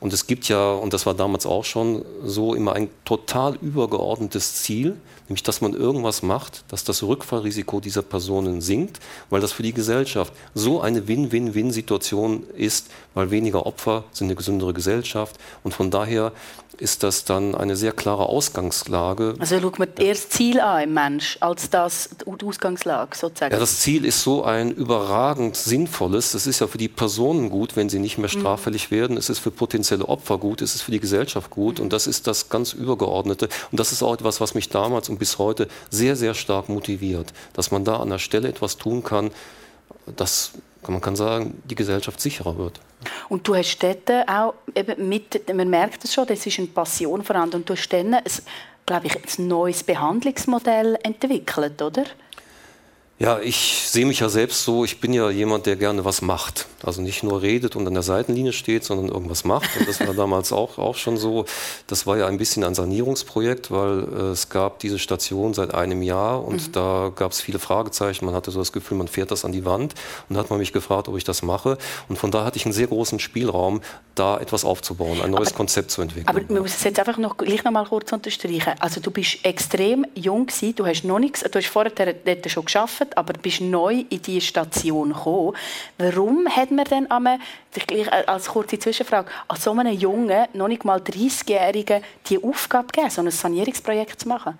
[0.00, 4.56] Und es gibt ja, und das war damals auch schon so, immer ein total übergeordnetes
[4.62, 4.96] Ziel,
[5.28, 9.72] nämlich dass man irgendwas macht, dass das Rückfallrisiko dieser Personen sinkt, weil das für die
[9.72, 15.36] Gesellschaft so eine Win-Win-Win-Situation ist, weil weniger Opfer sind eine gesündere Gesellschaft.
[15.62, 16.32] Und von daher
[16.78, 19.34] ist das dann eine sehr klare Ausgangslage.
[19.38, 20.06] Also schaut man ja.
[20.06, 23.52] erst das Ziel an im Mensch, als das die Ausgangslage sozusagen.
[23.52, 26.34] Ja, das Ziel ist so ein überragend sinnvolles.
[26.34, 28.40] Es ist ja für die Personen gut, wenn sie nicht mehr mhm.
[28.40, 28.96] straffällig mhm.
[28.96, 29.16] werden.
[29.16, 30.62] Es ist für potenzielle Opfer gut.
[30.62, 31.80] Es ist für die Gesellschaft gut.
[31.80, 33.48] Und das ist das ganz Übergeordnete.
[33.70, 37.32] Und das ist auch etwas, was mich damals und bis heute sehr, sehr stark motiviert,
[37.52, 39.30] dass man da an der Stelle etwas tun kann,
[40.16, 40.52] dass
[40.88, 42.80] man kann sagen, die Gesellschaft sicherer wird.
[43.28, 47.22] Und du hast dort auch eben mit, man merkt es schon, das ist eine Passion
[47.22, 48.16] vorhanden und du hast dann,
[48.86, 52.04] glaube ich, ein neues Behandlungsmodell entwickelt, oder?
[53.20, 56.66] Ja, ich sehe mich ja selbst so, ich bin ja jemand, der gerne was macht.
[56.82, 59.70] Also nicht nur redet und an der Seitenlinie steht, sondern irgendwas macht.
[59.78, 61.44] Und das war damals auch, auch schon so.
[61.86, 66.02] Das war ja ein bisschen ein Sanierungsprojekt, weil äh, es gab diese Station seit einem
[66.02, 66.72] Jahr und mhm.
[66.72, 68.26] da gab es viele Fragezeichen.
[68.26, 69.94] Man hatte so das Gefühl, man fährt das an die Wand.
[70.28, 71.78] Und da hat man mich gefragt, ob ich das mache.
[72.08, 73.80] Und von da hatte ich einen sehr großen Spielraum,
[74.16, 76.28] da etwas aufzubauen, ein neues aber, Konzept zu entwickeln.
[76.28, 78.74] Aber man muss es jetzt einfach noch, gleich noch mal kurz unterstreichen.
[78.80, 82.64] Also du bist extrem jung gewesen, du hast noch nichts, du hast vorher dort schon
[82.64, 85.52] geschafft gearbeitet, aber bist neu in diese Station gekommen.
[85.98, 87.38] Warum hat man denn einmal,
[88.26, 93.22] als kurze Zwischenfrage, an so einem jungen, noch nicht mal 30-Jährigen die Aufgabe gegeben, so
[93.22, 94.58] ein Sanierungsprojekt zu machen?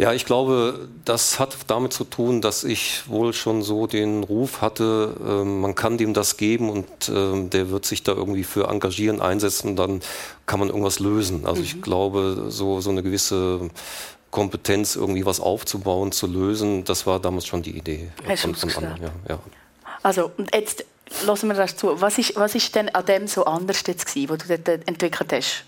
[0.00, 4.62] Ja, ich glaube, das hat damit zu tun, dass ich wohl schon so den Ruf
[4.62, 8.68] hatte, äh, man kann dem das geben und äh, der wird sich da irgendwie für
[8.68, 10.00] engagieren, einsetzen, dann
[10.46, 11.46] kann man irgendwas lösen.
[11.46, 11.64] Also mhm.
[11.64, 13.70] ich glaube, so, so eine gewisse
[14.30, 19.02] Kompetenz, irgendwie was aufzubauen, zu lösen, das war damals schon die Idee von, von anderen.
[19.02, 19.38] Ja, ja.
[20.02, 20.84] Also, und jetzt
[21.24, 22.00] lassen wir das zu.
[22.00, 25.32] Was ist, was ist denn an dem so anders jetzt gewesen, was du dort entwickelt
[25.32, 25.64] hast?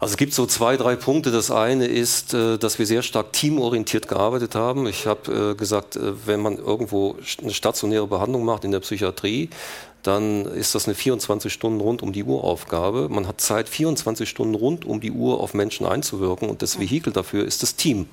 [0.00, 1.30] Also es gibt so zwei, drei Punkte.
[1.30, 4.86] Das eine ist, äh, dass wir sehr stark teamorientiert gearbeitet haben.
[4.86, 9.50] Ich habe äh, gesagt, äh, wenn man irgendwo eine stationäre Behandlung macht in der Psychiatrie,
[10.04, 13.08] dann ist das eine 24 Stunden rund um die Uhr Aufgabe.
[13.08, 17.12] Man hat Zeit, 24 Stunden rund um die Uhr auf Menschen einzuwirken und das Vehikel
[17.12, 18.06] dafür ist das Team.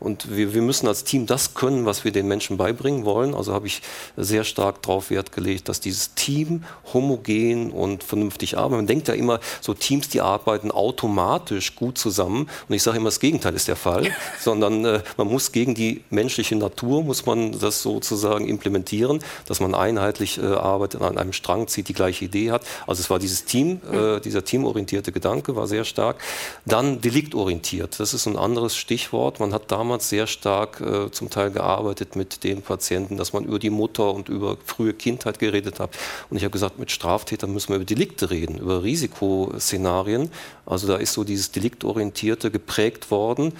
[0.00, 3.34] Und wir, wir müssen als Team das können, was wir den Menschen beibringen wollen.
[3.34, 3.82] Also habe ich
[4.16, 8.78] sehr stark darauf Wert gelegt, dass dieses Team homogen und vernünftig arbeitet.
[8.78, 12.48] Man denkt ja immer, so Teams, die arbeiten automatisch gut zusammen.
[12.68, 14.08] Und ich sage immer, das Gegenteil ist der Fall.
[14.40, 19.74] Sondern äh, man muss gegen die menschliche Natur, muss man das sozusagen implementieren, dass man
[19.74, 22.62] einheitlich äh, arbeitet, an einem Strang zieht, die gleiche Idee hat.
[22.86, 26.16] Also es war dieses Team, äh, dieser teamorientierte Gedanke war sehr stark.
[26.64, 28.00] Dann deliktorientiert.
[28.00, 29.40] Das ist ein anderes Stichwort.
[29.40, 33.44] Man hat damals damals sehr stark äh, zum Teil gearbeitet mit den Patienten, dass man
[33.44, 35.90] über die Mutter und über frühe Kindheit geredet hat.
[36.30, 40.30] Und ich habe gesagt, mit Straftätern müssen wir über Delikte reden, über Risikoszenarien.
[40.64, 43.52] Also da ist so dieses Deliktorientierte geprägt worden.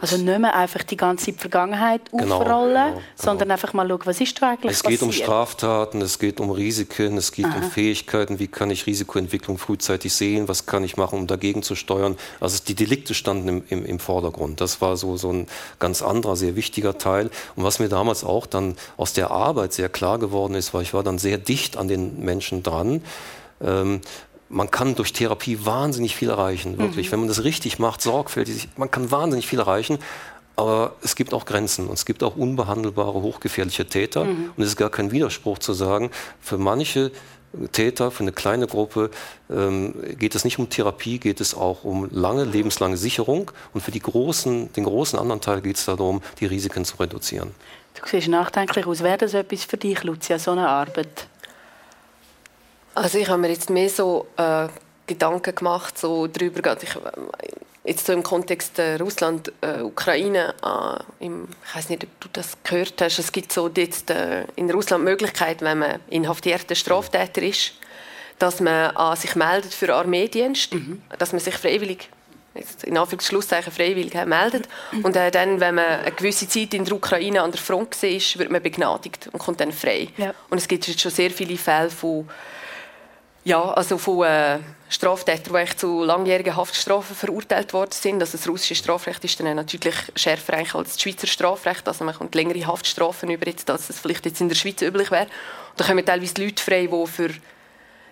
[0.00, 4.00] also nicht mehr einfach die ganze Vergangenheit genau, aufrollen, genau, genau, sondern einfach mal schauen,
[4.04, 5.02] was ist da eigentlich Es geht passiert?
[5.02, 7.56] um Straftaten, es geht um Risiken, es geht Aha.
[7.56, 11.74] um Fähigkeiten, wie kann ich Risikoentwicklung frühzeitig sehen, was kann ich machen, um dagegen zu
[11.74, 12.16] steuern.
[12.38, 14.60] Also die Delikte standen im, im, im Vordergrund.
[14.60, 17.30] Das war so, so ein ganz anderer, sehr wichtiger Teil.
[17.56, 20.94] Und was mir damals auch dann aus der Arbeit sehr klar geworden ist, weil ich
[20.94, 23.02] war dann sehr dicht an den Menschen dran,
[23.60, 24.00] ähm,
[24.48, 27.06] man kann durch Therapie wahnsinnig viel erreichen, wirklich.
[27.08, 27.12] Mhm.
[27.12, 29.98] Wenn man das richtig macht, sorgfältig, man kann wahnsinnig viel erreichen.
[30.54, 34.24] Aber es gibt auch Grenzen und es gibt auch unbehandelbare, hochgefährliche Täter.
[34.24, 34.50] Mhm.
[34.54, 37.10] Und es ist gar kein Widerspruch zu sagen, für manche
[37.72, 39.10] Täter, für eine kleine Gruppe
[39.50, 43.50] ähm, geht es nicht um Therapie, geht es auch um lange, lebenslange Sicherung.
[43.74, 47.54] Und für die großen, den großen anderen Teil geht es darum, die Risiken zu reduzieren.
[47.94, 49.02] Du siehst nachdenklich aus.
[49.02, 51.26] Wäre das etwas für dich, Lucia, so eine Arbeit?
[52.94, 54.68] Also ich habe mir jetzt mehr so äh,
[55.06, 56.96] Gedanken gemacht so darüber, ich,
[57.84, 62.28] jetzt so im Kontext äh, Russland, äh, Ukraine, äh, im, ich weiß nicht, ob du
[62.32, 66.74] das gehört hast, es gibt so jetzt äh, in Russland die Möglichkeit, wenn man inhaftierter
[66.74, 67.72] Straftäter ist,
[68.38, 71.02] dass man sich meldet für Armeedienst, mhm.
[71.16, 72.08] dass man sich freiwillig
[72.54, 74.68] jetzt in Anführungszeichen freiwillig meldet.
[75.02, 78.10] Und äh, dann, wenn man eine gewisse Zeit in der Ukraine an der Front war,
[78.10, 80.08] wird man begnadigt und kommt dann frei.
[80.16, 80.34] Ja.
[80.50, 82.28] Und es gibt jetzt schon sehr viele Fälle von
[83.44, 84.24] ja, also von
[84.92, 88.20] äh, Straftätern, die zu langjährigen Haftstrafen verurteilt worden sind.
[88.20, 91.86] Also das russische Strafrecht ist dann natürlich schärfer als das Schweizer Strafrecht.
[91.88, 95.10] Also man kommt längere Haftstrafen über, jetzt, als das vielleicht jetzt in der Schweiz üblich
[95.10, 95.24] wäre.
[95.70, 97.30] Und da kommen teilweise Leute frei, die für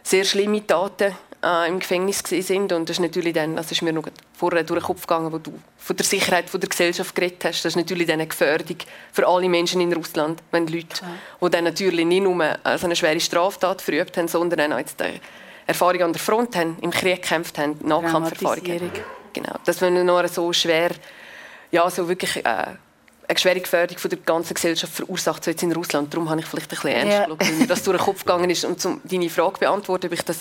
[0.02, 3.92] sehr schlimme Taten äh, im Gefängnis sind und das ist natürlich dann, das ist mir
[3.92, 7.44] noch vorher durch den Kopf gegangen, wo du von der Sicherheit von der Gesellschaft geredet
[7.44, 8.76] hast, das ist natürlich dann eine Gefährdung
[9.12, 11.02] für alle Menschen in Russland, wenn Leute,
[11.42, 15.02] die dann natürlich nicht nur also eine schwere Straftat verübt haben, sondern auch jetzt
[15.70, 18.90] Erfahrung an der Front haben, im Krieg gekämpft haben, Nahkampferfahrungen.
[19.32, 20.90] Genau, dass man noch so schwer,
[21.70, 22.66] ja, so wirklich äh,
[23.30, 26.12] eine schwere Gefährdung von der ganzen Gesellschaft verursacht, so jetzt in Russland.
[26.12, 27.24] Darum habe ich vielleicht ein bisschen ernst ja.
[27.24, 28.64] geschaut, weil mir das durch den Kopf gegangen ist.
[28.64, 30.40] Und um deine Frage zu beantworten, ob ich das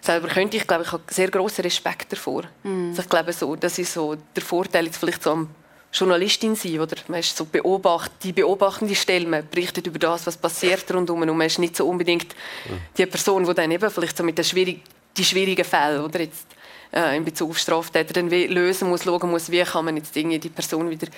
[0.00, 2.44] selber könnte, ich glaube, ich habe sehr großen Respekt davor.
[2.62, 2.88] Mm.
[2.90, 5.50] Also ich glaube, so, das ist so der Vorteil jetzt vielleicht so am
[5.92, 6.96] Journalistin sein, oder?
[7.08, 11.36] Man ist so beobacht, die beobachtende Stelle, man berichtet über das, was passiert rundum und
[11.36, 12.34] man ist nicht so unbedingt
[12.96, 14.80] die Person, die dann eben vielleicht so mit den schwierigen,
[15.16, 16.46] die schwierigen Fällen, oder jetzt
[16.92, 20.38] äh, in Bezug auf Straftäter dann lösen muss, schauen muss, wie kann man jetzt Dinge,
[20.38, 21.08] die Person wieder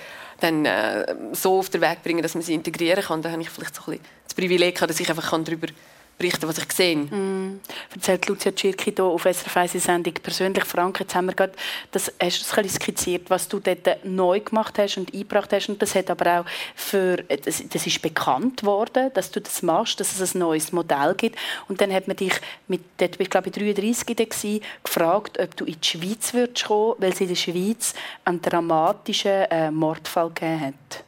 [0.40, 3.22] dann äh, so auf den Weg bringen, dass man sie integrieren kann.
[3.22, 5.68] Da habe ich vielleicht so ein bisschen das Privileg, dass ich einfach darüber
[6.18, 6.96] berichten, was ich sehe.
[6.96, 7.60] Mm.
[7.94, 10.64] Erzählt Lucia Tschirki hier auf SRF 1 Sendung persönlich.
[10.64, 11.52] Frank, jetzt haben wir gerade
[11.90, 15.68] das, hast du das skizziert, was du dort neu gemacht hast und eingebracht hast.
[15.68, 20.00] Und das hat aber auch für, das, das ist bekannt worden, dass du das machst,
[20.00, 21.38] dass es ein neues Modell gibt.
[21.68, 22.34] Und dann hat man dich,
[22.68, 26.94] mit, dort bist, glaube ich 33 gewesen, gefragt, ob du in die Schweiz würdest kommen,
[26.98, 31.04] weil es in der Schweiz einen dramatischen äh, Mordfall gegeben hat.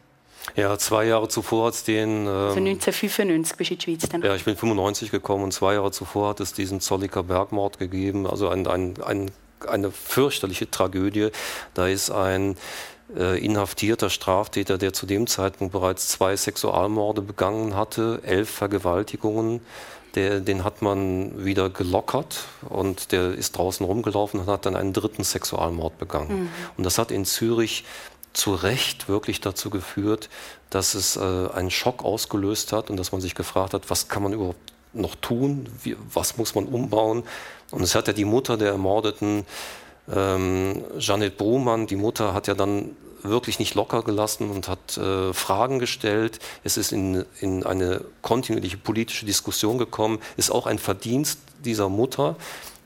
[0.57, 2.23] Ja, zwei Jahre zuvor hat es den.
[2.23, 4.23] Ähm, also 1995 bist du in die Schweiz dann?
[4.23, 8.27] Ja, ich bin 95 gekommen und zwei Jahre zuvor hat es diesen Zolliker Bergmord gegeben.
[8.27, 9.31] Also ein, ein, ein,
[9.69, 11.29] eine fürchterliche Tragödie.
[11.75, 12.57] Da ist ein
[13.15, 19.61] äh, inhaftierter Straftäter, der zu dem Zeitpunkt bereits zwei Sexualmorde begangen hatte, elf Vergewaltigungen.
[20.15, 24.95] Der, den hat man wieder gelockert und der ist draußen rumgelaufen und hat dann einen
[24.95, 26.45] dritten Sexualmord begangen.
[26.45, 26.49] Mhm.
[26.79, 27.85] Und das hat in Zürich
[28.37, 30.29] zu Recht wirklich dazu geführt,
[30.71, 34.23] dass es äh, einen Schock ausgelöst hat und dass man sich gefragt hat, was kann
[34.23, 37.25] man überhaupt noch tun, Wie, was muss man umbauen.
[37.71, 39.47] Und es hat ja die Mutter der ermordeten
[40.13, 45.33] ähm, Janet Brumann, die Mutter hat ja dann wirklich nicht locker gelassen und hat äh,
[45.33, 46.39] Fragen gestellt.
[46.63, 50.21] Es ist in, in eine kontinuierliche politische Diskussion gekommen.
[50.37, 52.37] Ist auch ein Verdienst dieser Mutter,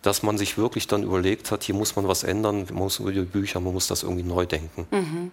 [0.03, 3.13] dass man sich wirklich dann überlegt hat, hier muss man was ändern, man muss über
[3.13, 4.87] die Bücher, man muss das irgendwie neu denken.
[4.91, 5.31] Mhm.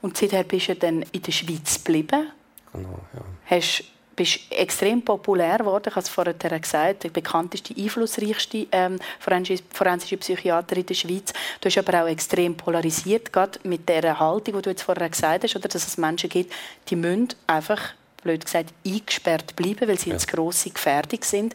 [0.00, 2.28] Und seither bist du dann in der Schweiz geblieben.
[2.72, 3.20] Genau, ja.
[3.56, 10.16] Hast, bist extrem populär geworden, ich habe es vorher gesagt, der bekannteste, einflussreichste ähm, forensische
[10.18, 11.32] Psychiater in der Schweiz.
[11.60, 15.44] Du hast aber auch extrem polarisiert, gerade mit der Haltung, die du jetzt vorher gesagt
[15.44, 16.52] hast, oder, dass es Menschen gibt,
[16.88, 17.80] die müssen einfach,
[18.22, 20.14] blöd gesagt, eingesperrt bleiben, weil sie ja.
[20.14, 21.54] jetzt grosse Gefährdung sind.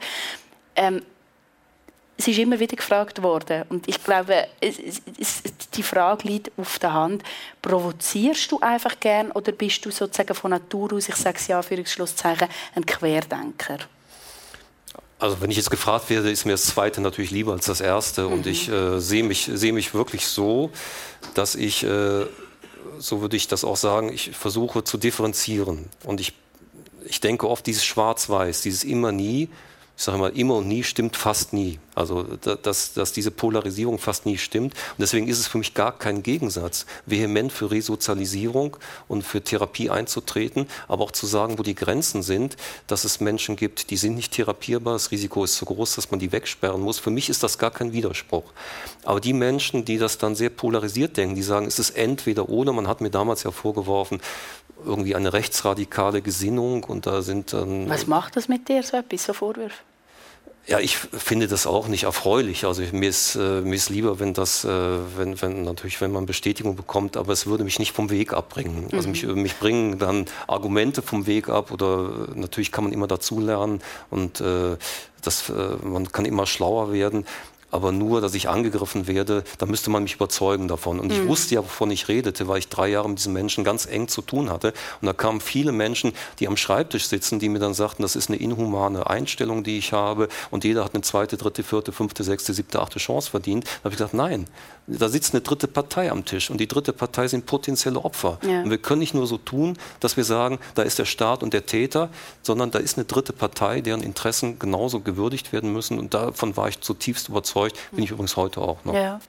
[0.75, 1.01] Ähm,
[2.17, 3.63] es ist immer wieder gefragt worden.
[3.69, 4.79] Und ich glaube, es,
[5.19, 5.43] es,
[5.75, 7.23] die Frage liegt auf der Hand.
[7.61, 11.61] Provozierst du einfach gern oder bist du sozusagen von Natur aus, ich sage es ja
[11.61, 13.77] für Schlusszeichen, ein Querdenker?
[15.19, 18.23] Also wenn ich jetzt gefragt werde, ist mir das Zweite natürlich lieber als das Erste.
[18.23, 18.33] Mhm.
[18.33, 20.71] Und ich äh, sehe mich, seh mich wirklich so,
[21.33, 22.25] dass ich äh,
[22.99, 25.85] so würde ich das auch sagen, ich versuche zu differenzieren.
[26.03, 26.33] Und ich,
[27.05, 29.49] ich denke oft, dieses Schwarz-Weiß, dieses immer nie,
[29.97, 31.79] ich sage mal, immer und nie stimmt fast nie.
[31.95, 34.75] Also, dass, dass diese Polarisierung fast nie stimmt.
[34.75, 39.89] Und deswegen ist es für mich gar kein Gegensatz, vehement für Resozialisierung und für Therapie
[39.89, 44.13] einzutreten, aber auch zu sagen, wo die Grenzen sind, dass es Menschen gibt, die sind
[44.13, 46.99] nicht therapierbar, das Risiko ist so groß, dass man die wegsperren muss.
[46.99, 48.53] Für mich ist das gar kein Widerspruch.
[49.03, 52.71] Aber die Menschen, die das dann sehr polarisiert denken, die sagen, es ist entweder oder,
[52.71, 54.21] man hat mir damals ja vorgeworfen,
[54.85, 57.89] irgendwie eine rechtsradikale Gesinnung und da sind dann.
[57.89, 59.86] Was macht das mit dir, so etwas, so Vorwürfe?
[60.67, 62.65] Ja, ich finde das auch nicht erfreulich.
[62.65, 64.69] Also mir ist, äh, mir ist lieber, wenn das, äh,
[65.17, 68.89] wenn, wenn natürlich, wenn man Bestätigung bekommt, aber es würde mich nicht vom Weg abbringen.
[68.91, 69.41] Also mich, mhm.
[69.41, 74.75] mich bringen dann Argumente vom Weg ab oder natürlich kann man immer dazulernen und äh,
[75.21, 75.53] das, äh,
[75.83, 77.25] man kann immer schlauer werden
[77.71, 80.99] aber nur, dass ich angegriffen werde, da müsste man mich überzeugen davon.
[80.99, 81.27] Und ich mhm.
[81.27, 84.21] wusste ja, wovon ich redete, weil ich drei Jahre mit diesen Menschen ganz eng zu
[84.21, 84.73] tun hatte.
[85.01, 88.29] Und da kamen viele Menschen, die am Schreibtisch sitzen, die mir dann sagten, das ist
[88.29, 92.53] eine inhumane Einstellung, die ich habe und jeder hat eine zweite, dritte, vierte, fünfte, sechste,
[92.53, 93.65] siebte, achte Chance verdient.
[93.65, 94.47] Da habe ich gesagt, nein,
[94.87, 98.39] da sitzt eine dritte Partei am Tisch und die dritte Partei sind potenzielle Opfer.
[98.43, 98.61] Ja.
[98.61, 101.53] Und wir können nicht nur so tun, dass wir sagen, da ist der Staat und
[101.53, 102.09] der Täter,
[102.41, 105.99] sondern da ist eine dritte Partei, deren Interessen genauso gewürdigt werden müssen.
[105.99, 107.56] Und davon war ich zutiefst überzeugt,
[107.91, 108.93] bin ich übrigens heute auch noch.
[108.93, 109.19] Ja.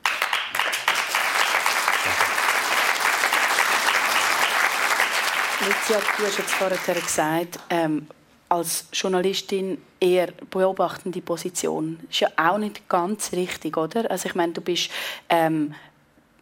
[5.61, 8.07] Lucia, du hast jetzt vorher gesagt, ähm,
[8.49, 11.99] als Journalistin eher beobachtende Position.
[12.09, 14.11] Ist ja auch nicht ganz richtig, oder?
[14.11, 14.91] Also ich meine, du bist
[15.29, 15.75] ähm,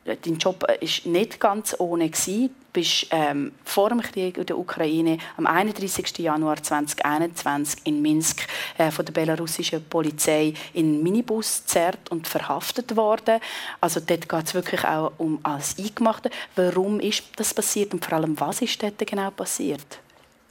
[0.07, 2.55] dein Job ist nicht ganz ohne gewesen.
[2.77, 6.19] Du bist ähm, vor dem Krieg in der Ukraine am 31.
[6.19, 13.41] Januar 2021 in Minsk äh, von der belarussischen Polizei in Minibus zerrt und verhaftet worden.
[13.81, 16.29] Also dort geht es wirklich auch um alles Eingemachte.
[16.55, 19.99] Warum ist das passiert und vor allem was ist dort genau passiert?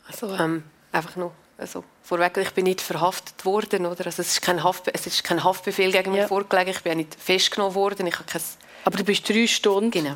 [0.07, 4.07] Also ähm, einfach nur also vorweg, ich bin nicht verhaftet worden, oder?
[4.07, 6.27] Also es, ist kein Haft, es ist kein Haftbefehl gegen mich ja.
[6.27, 8.07] vorgelegen, ich bin nicht festgenommen worden.
[8.07, 8.41] Ich habe kein
[8.83, 9.91] Aber du bist drei Stunden?
[9.91, 10.15] Genau.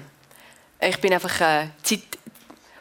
[0.81, 2.01] Ich bin einfach äh, Zeit,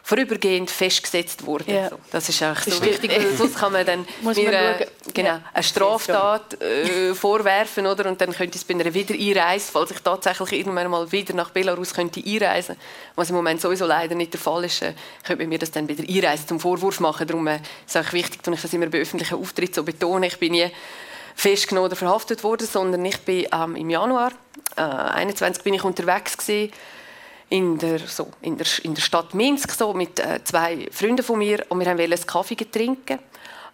[0.08, 1.70] vorübergehend festgesetzt wurde.
[1.70, 1.90] Ja.
[2.10, 5.42] Das ist eigentlich so wichtig, weil sonst kann man dann mir äh, genau, ja.
[5.52, 8.08] eine Straftat äh, vorwerfen oder?
[8.08, 11.92] und dann könnte es bei einer Wiedereinreise, falls ich tatsächlich irgendwann mal wieder nach Belarus
[11.92, 12.76] könnte einreisen,
[13.16, 15.86] was im Moment sowieso leider nicht der Fall ist, äh, könnte man mir das dann
[15.86, 17.26] wieder einreisen zum Vorwurf machen.
[17.26, 20.28] Darum äh, ist es auch wichtig, dass ich das immer bei öffentlichen Auftritten so betone.
[20.28, 20.70] Ich bin nie
[21.34, 24.32] festgenommen oder verhaftet worden, sondern ich bin ähm, im Januar
[24.76, 26.72] äh, 21 bin ich unterwegs gewesen,
[27.50, 31.38] in der, so, in der, in der Stadt Minsk so, mit äh, zwei Freunden von
[31.38, 33.18] mir und wir wollten einen Kaffee trinken.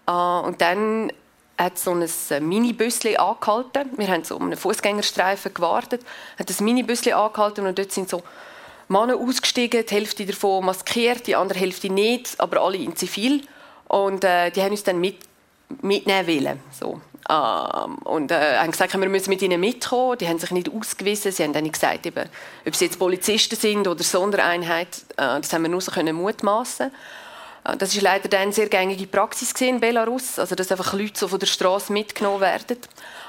[0.06, 1.10] Äh, und dann
[1.58, 3.90] hat so ein äh, Minibüsschen angehalten.
[3.96, 6.02] Wir haben so um einen Fußgängerstreifen gewartet,
[6.38, 8.22] hat das Minibüsschen angehalten und dort sind so
[8.88, 13.42] Männer ausgestiegen, die Hälfte davon maskiert, die andere Hälfte nicht, aber alle in Zivil.
[13.88, 15.18] Und äh, die haben uns dann mit,
[15.80, 16.60] mitnehmen wollen.
[16.70, 17.00] So.
[17.30, 20.18] Ähm, und äh, haben gesagt, wir müssen mit ihnen mitkommen.
[20.18, 21.32] Die haben sich nicht ausgewiesen.
[21.32, 22.28] Sie haben dann gesagt, eben,
[22.66, 26.90] ob sie jetzt Polizisten sind oder Sondereinheit, äh, das haben wir nur so können mutmaßen.
[27.64, 31.18] Äh, das ist leider dann eine sehr gängige Praxis in Belarus, also dass einfach Leute
[31.18, 32.76] so von der Straße mitgenommen werden.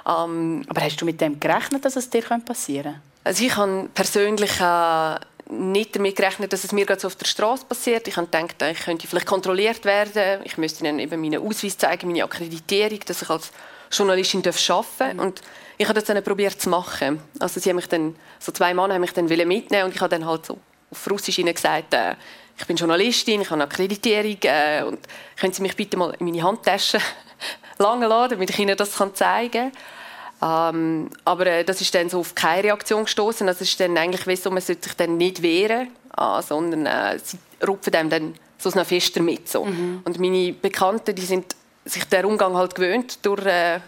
[0.05, 3.01] Ähm, Aber hast du mit dem gerechnet, dass es dir passieren könnte?
[3.23, 5.15] Also ich habe persönlich äh,
[5.49, 8.07] nicht damit gerechnet, dass es mir gerade so auf der Straße passiert.
[8.07, 10.41] Ich habe gedacht, ich könnte vielleicht kontrolliert werden.
[10.43, 13.51] Ich müsste ihnen eben meinen Ausweis zeigen, meine Akkreditierung, dass ich als
[13.91, 15.17] Journalistin arbeiten.
[15.17, 15.19] Mhm.
[15.19, 15.41] Und
[15.77, 17.19] ich habe das dann probiert zu machen.
[17.39, 20.09] Also sie haben mich dann, so zwei Männer haben mich dann mitnehmen und ich habe
[20.09, 20.57] dann halt so
[20.91, 22.15] auf Russisch ihnen gesagt, äh,
[22.57, 24.99] ich bin Journalistin, ich habe eine Akkreditierung äh, und
[25.37, 26.99] können Sie mich bitte mal in meine Handtasche
[27.77, 29.71] lange laden, damit ich Ihnen das zeigen
[30.39, 30.75] kann.
[30.75, 33.47] Ähm, aber äh, das ist dann so auf keine Reaktion gestoßen.
[33.47, 37.37] Es ist dann eigentlich wie so, man sollte sich dann nicht wehren, äh, sondern sie
[37.65, 39.49] rupfen einem dann so noch fester mit.
[39.49, 39.65] So.
[39.65, 40.01] Mhm.
[40.05, 43.79] Und meine Bekannten, die sind sich der Umgang halt gewöhnt durch äh,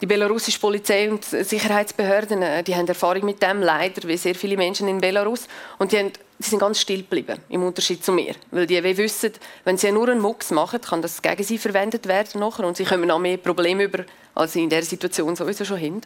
[0.00, 2.42] die belarussische Polizei und Sicherheitsbehörden.
[2.42, 5.46] Äh, die haben Erfahrung mit dem, leider, wie sehr viele Menschen in Belarus.
[5.78, 8.34] Und die, haben, die sind ganz still geblieben, im Unterschied zu mir.
[8.50, 9.32] Weil die wissen,
[9.64, 12.84] wenn sie nur einen Mucks machen, kann das gegen sie verwendet werden nachher und sie
[12.84, 16.00] kommen noch mehr Probleme über, als sie in der Situation sowieso schon haben.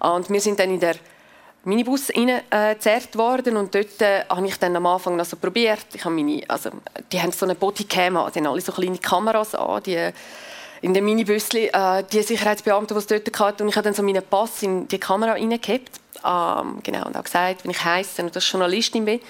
[0.00, 0.96] Und wir sind dann in der
[1.62, 5.86] Minibus reingezerrt äh, worden und dort äh, habe ich dann am Anfang noch so probiert.
[5.92, 6.70] Ich habe meine, also,
[7.12, 10.10] die haben so eine Bodycam an, die haben alle so kleine Kameras an, die
[10.82, 13.62] in dem Minibüsli, äh, die Sicherheitsbeamten, die es dort hatten.
[13.62, 16.00] Und ich habe dann so meinen Pass in die Kamera reingehabt.
[16.24, 19.20] Ähm, genau, und auch gesagt, wenn ich heiße und dass Journalistin bin.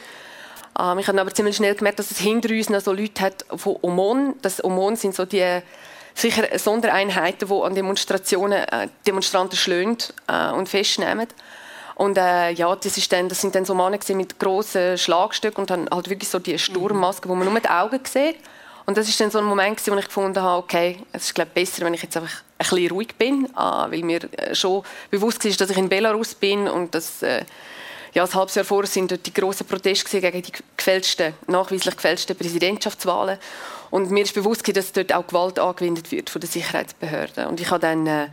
[0.79, 3.45] Ähm, ich habe aber ziemlich schnell gemerkt, dass es hinter uns noch so Leute hat
[3.57, 4.35] von OMON.
[4.43, 5.61] Das OMON sind so die
[6.15, 11.29] sicher Sondereinheiten, die an Demonstrationen äh, Demonstranten schlönt äh, und festnehmen.
[11.95, 15.71] Und äh, ja, das, ist dann, das sind dann so Männer mit grossen Schlagstücken und
[15.71, 18.37] dann halt wirklich so die Sturmmaske, wo man nur die Augen sieht.
[18.87, 21.51] Und das ist dann so ein Moment, wo ich gefunden habe, okay, es ist glaube
[21.53, 25.45] besser, wenn ich jetzt einfach ein bisschen ruhig bin, äh, weil mir äh, schon bewusst
[25.45, 27.45] war, dass ich in Belarus bin und dass äh,
[28.13, 32.37] ja, ein halbes Jahr vorher sind dort die grossen Proteste gegen die gefälschten, nachweislich gefälschten
[32.37, 33.39] Präsidentschaftswahlen.
[33.91, 37.47] Und mir ist bewusst, dass dort auch Gewalt angewendet wird von den Sicherheitsbehörden.
[37.47, 38.29] Und ich habe dann äh,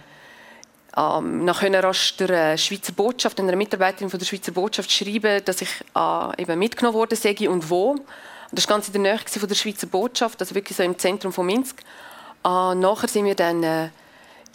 [0.97, 5.69] ähm, nach rasch der Schweizer Botschaft, einer Mitarbeiterin von der Schweizer Botschaft schreiben, dass ich
[5.95, 7.95] äh, eben mitgenommen wurde sei und wo.
[8.49, 10.97] Und das war ganz in der Nähe von der Schweizer Botschaft, also wirklich so im
[10.97, 11.81] Zentrum von Minsk.
[12.45, 13.89] Äh, nachher sind wir dann äh,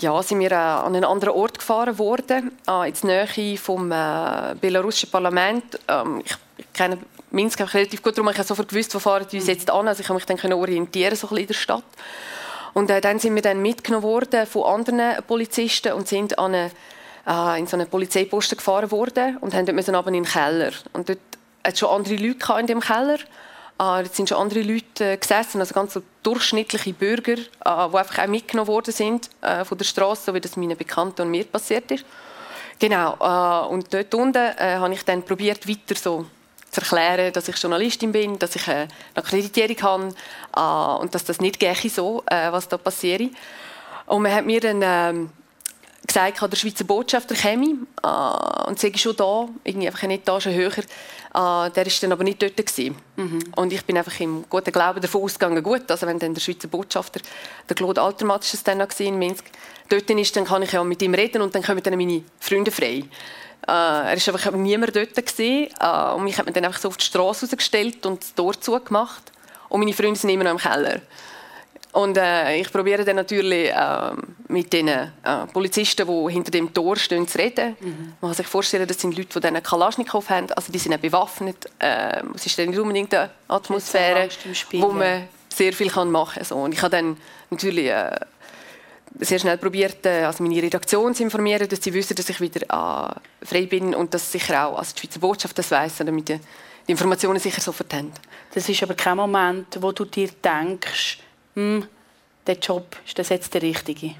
[0.00, 3.90] ja, sind wir äh, an einen anderen Ort gefahren worden, äh, in die Nähe vom
[3.92, 5.78] äh, belarussischen Parlament.
[5.88, 6.98] Ähm, ich, ich kenne
[7.30, 9.88] Minsk relativ gut, darum habe ich sofort gewusst, wo fahren die uns jetzt an.
[9.88, 11.84] Also ich habe mich dann orientieren so in der Stadt.
[12.74, 16.70] Und äh, dann sind wir dann mitgenommen worden von anderen Polizisten und sind an eine,
[17.26, 20.72] äh, in so eine Polizeiposten gefahren worden und haben dort müssen in den Keller.
[20.92, 21.18] Und dort
[21.64, 23.18] hat schon andere Leute in dem Keller.
[23.82, 27.96] Äh, dort sind schon andere Leute äh, gesessen, also ganz so durchschnittliche Bürger, äh, die
[27.96, 31.30] einfach auch mitgenommen worden sind äh, von der Straße, so wie das meinen Bekannten und
[31.30, 32.04] mir passiert ist.
[32.78, 33.16] Genau.
[33.20, 36.26] Äh, und dort unten äh, habe ich dann probiert weiter so
[36.70, 40.14] zu erklären, dass ich Journalistin bin, dass ich eine Akkreditierung
[40.54, 43.30] habe und dass das nicht gehe so, was da passiert.
[44.06, 45.30] Und man hat mir dann
[46.06, 50.72] gesagt, der Schweizer Botschafter käme äh, und sage schon da, irgendwie einfach eine Etage höher.
[50.78, 52.96] Äh, der ist dann aber nicht dort gewesen.
[53.16, 53.42] Mhm.
[53.56, 56.68] Und ich bin einfach im guten Glauben davon ausgegangen, gut, also wenn dann der Schweizer
[56.68, 57.20] Botschafter,
[57.68, 59.44] der Claude Altermatsch, ist dann noch in Minsk,
[59.88, 62.70] dort ist, dann kann ich ja mit ihm reden und dann kommen dann meine Freunde
[62.70, 63.04] frei.
[63.66, 65.14] Äh, er war einfach niemand dort.
[65.14, 68.34] Gewesen, äh, und mich hat man dann einfach so auf die Straße rausgestellt und das
[68.34, 69.32] Tor zugemacht.
[69.68, 71.00] Und meine Freunde sind immer noch im Keller.
[71.92, 74.12] Und äh, ich probiere dann natürlich äh,
[74.48, 75.06] mit den äh,
[75.52, 77.76] Polizisten, die hinter dem Tor stehen, zu reden.
[77.80, 78.14] Mhm.
[78.20, 80.50] Man kann sich vorstellen, das sind Leute, die einen Kalaschnikow haben.
[80.52, 81.66] Also die sind bewaffnet.
[81.78, 84.30] Äh, es ist dann nicht unbedingt eine Atmosphäre,
[84.72, 86.44] wo man sehr viel machen kann.
[86.44, 86.56] So.
[86.56, 87.18] Und ich habe dann
[87.50, 88.10] natürlich äh,
[89.20, 93.20] sehr schnell probiert, äh, also meine Redaktion zu informieren, dass sie wissen, dass ich wieder
[93.42, 96.40] frei bin und dass sicher auch also die Schweizer Botschaft das weiß, damit die,
[96.88, 98.12] die Informationen sicher sofort haben.
[98.54, 101.18] Das ist aber kein Moment, wo du dir denkst,
[101.54, 101.86] hm,
[102.46, 104.14] der Job ist das jetzt der richtige.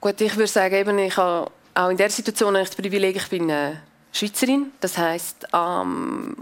[0.00, 3.48] Gut, ich würde sagen, eben, ich habe auch in der Situation das Privileg, ich bin
[3.48, 3.72] äh,
[4.12, 6.36] Schweizerin, das heißt, ähm,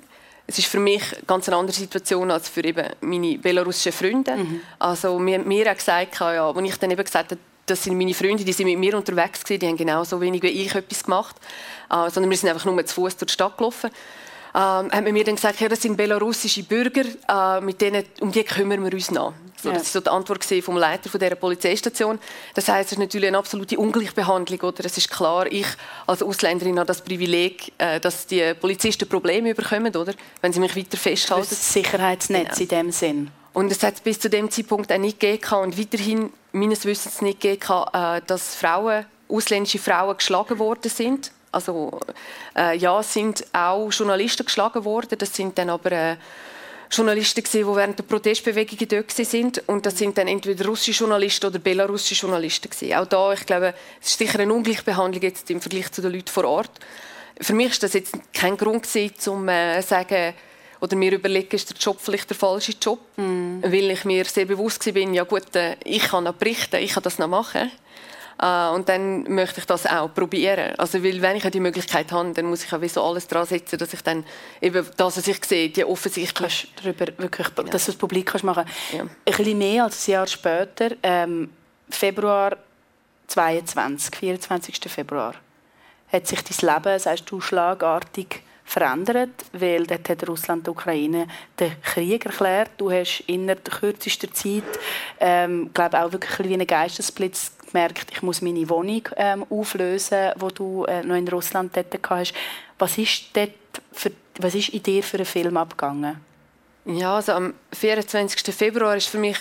[0.46, 4.36] es ist für mich eine ganz andere Situation als für eben meine belarussischen Freunde.
[4.36, 4.60] Mhm.
[4.78, 8.12] Also mir, mir hat gesagt, ja, als ich dann eben gesagt habe, das sind meine
[8.12, 11.36] Freunde, die sind mit mir unterwegs gewesen, die haben genauso wenig wie ich etwas gemacht,
[11.90, 13.90] äh, sondern wir sind einfach nur zu Fuß durch die Stadt gelaufen.
[14.54, 18.44] Ähm, haben mir dann gesagt, ja, das sind belarussische Bürger, äh, mit denen, um die
[18.44, 19.32] kümmern wir uns nach.
[19.62, 19.70] So.
[19.70, 22.18] Das war so die Antwort vom Leiter von dieser Polizeistation.
[22.54, 24.60] Das heißt, es ist natürlich eine absolute Ungleichbehandlung.
[24.60, 24.84] Oder?
[24.84, 25.66] Es ist klar, ich
[26.06, 30.14] als Ausländerin habe das Privileg, äh, dass die Polizisten Probleme bekommen, oder?
[30.40, 31.46] wenn sie mich weiter festhalten.
[31.48, 32.60] Das Sicherheitsnetz genau.
[32.60, 33.30] in dem Sinn.
[33.52, 37.40] Und es hat bis zu dem Zeitpunkt auch nicht gegeben und weiterhin meines Wissens nicht
[37.40, 41.32] gegeben, äh, dass Frauen, ausländische Frauen geschlagen worden sind.
[41.52, 42.00] Also
[42.56, 45.18] äh, ja, es sind auch Journalisten geschlagen worden.
[45.18, 46.16] Das sind dann aber äh,
[46.92, 51.58] Journalisten die während der Protestbewegung dort sind und das sind dann entweder russische Journalisten oder
[51.58, 52.94] belarussische Journalisten gewesen.
[52.94, 56.28] Auch da, ich glaube, es ist sicher eine Ungleichbehandlung jetzt im Vergleich zu den Leuten
[56.28, 56.70] vor Ort.
[57.40, 60.34] Für mich ist das jetzt kein Grund gewesen, um äh, sagen
[60.80, 63.62] oder mir überlegen, ist der Job vielleicht der falsche Job, mm.
[63.62, 67.04] weil ich mir sehr bewusst bin, ja gut, äh, ich kann noch berichten, ich kann
[67.04, 67.70] das noch machen.
[68.40, 70.74] Uh, und dann möchte ich das auch probieren.
[70.78, 73.78] Also, weil wenn ich die Möglichkeit habe, dann muss ich auch so alles dran setzen,
[73.78, 74.24] dass ich dann
[74.60, 77.62] eben das, was ich sehe, die offensichtlich darüber wirklich, ja.
[77.64, 78.64] dass du es publik kannst machen.
[78.92, 79.02] Ja.
[79.02, 81.50] Ein bisschen mehr als ein Jahr später, ähm,
[81.88, 82.56] Februar
[83.28, 84.80] 22, 24.
[84.90, 85.34] Februar,
[86.12, 91.26] hat sich dein Leben, sagst du, schlagartig verändert, weil dort hat Russland der Ukraine
[91.58, 92.70] den Krieg erklärt.
[92.78, 94.62] Du hast innerhalb kürzester Zeit,
[95.20, 100.50] ähm, glaube auch wirklich wie ein Geistesblitz gemerkt, ich muss meine Wohnung ähm, auflösen, wo
[100.50, 102.34] du äh, noch in Russland dort hast.
[102.78, 103.50] Was ist dort
[103.92, 106.20] für, was ist in dir für einen Film abgegangen?
[106.84, 108.54] Ja, also am 24.
[108.54, 109.38] Februar ist für mich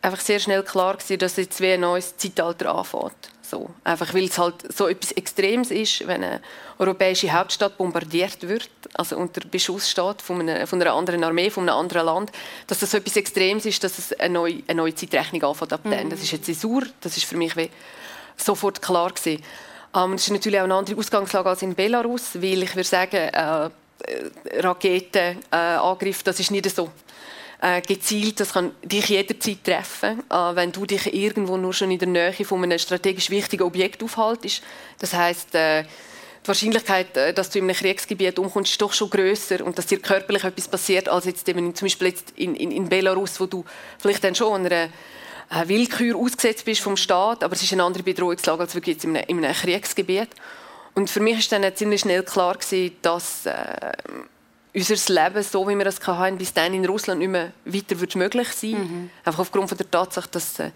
[0.00, 3.33] einfach sehr schnell klar gewesen, dass jetzt wie ein neues Zeitalter anfängt.
[3.54, 3.70] So.
[3.84, 6.40] Einfach weil es halt so etwas Extremes ist, wenn eine
[6.80, 11.68] europäische Hauptstadt bombardiert wird, also unter Beschuss steht von einer, von einer anderen Armee, von
[11.68, 12.32] einem anderen Land,
[12.66, 15.84] dass das so etwas Extremes ist, dass es eine neue, eine neue Zeitrechnung anfängt ab
[15.84, 16.10] mhm.
[16.10, 17.54] Das ist eine Zäsur, das ist für mich
[18.36, 19.40] sofort klar gewesen.
[19.94, 23.16] Ähm, es ist natürlich auch eine andere Ausgangslage als in Belarus, weil ich würde sagen,
[23.16, 23.70] äh,
[24.58, 26.90] Raketenangriff, äh, das ist nicht so
[27.64, 28.40] äh, gezielt.
[28.40, 32.44] Das kann dich jederzeit treffen, äh, wenn du dich irgendwo nur schon in der Nähe
[32.44, 34.62] von einem strategisch wichtigen Objekt aufhaltest.
[34.98, 35.84] Das heißt, äh,
[36.42, 39.86] die Wahrscheinlichkeit, äh, dass du in einem Kriegsgebiet umkommst, ist doch schon größer und dass
[39.86, 43.46] dir körperlich etwas passiert, als jetzt eben zum Beispiel jetzt in, in, in Belarus, wo
[43.46, 43.64] du
[43.98, 44.88] vielleicht dann schon einer äh,
[45.66, 49.16] Willkür ausgesetzt bist vom Staat, aber es ist eine andere Bedrohungslage als wirklich jetzt in
[49.16, 50.28] einem, in einem Kriegsgebiet.
[50.94, 53.92] Und für mich ist dann ziemlich schnell klar gewesen, dass äh,
[54.74, 58.16] unser Leben, so wie wir es hatten, bis dann in Russland nicht mehr weiter wird
[58.16, 59.10] möglich sein mhm.
[59.24, 60.70] Einfach aufgrund von der Tatsache, dass äh,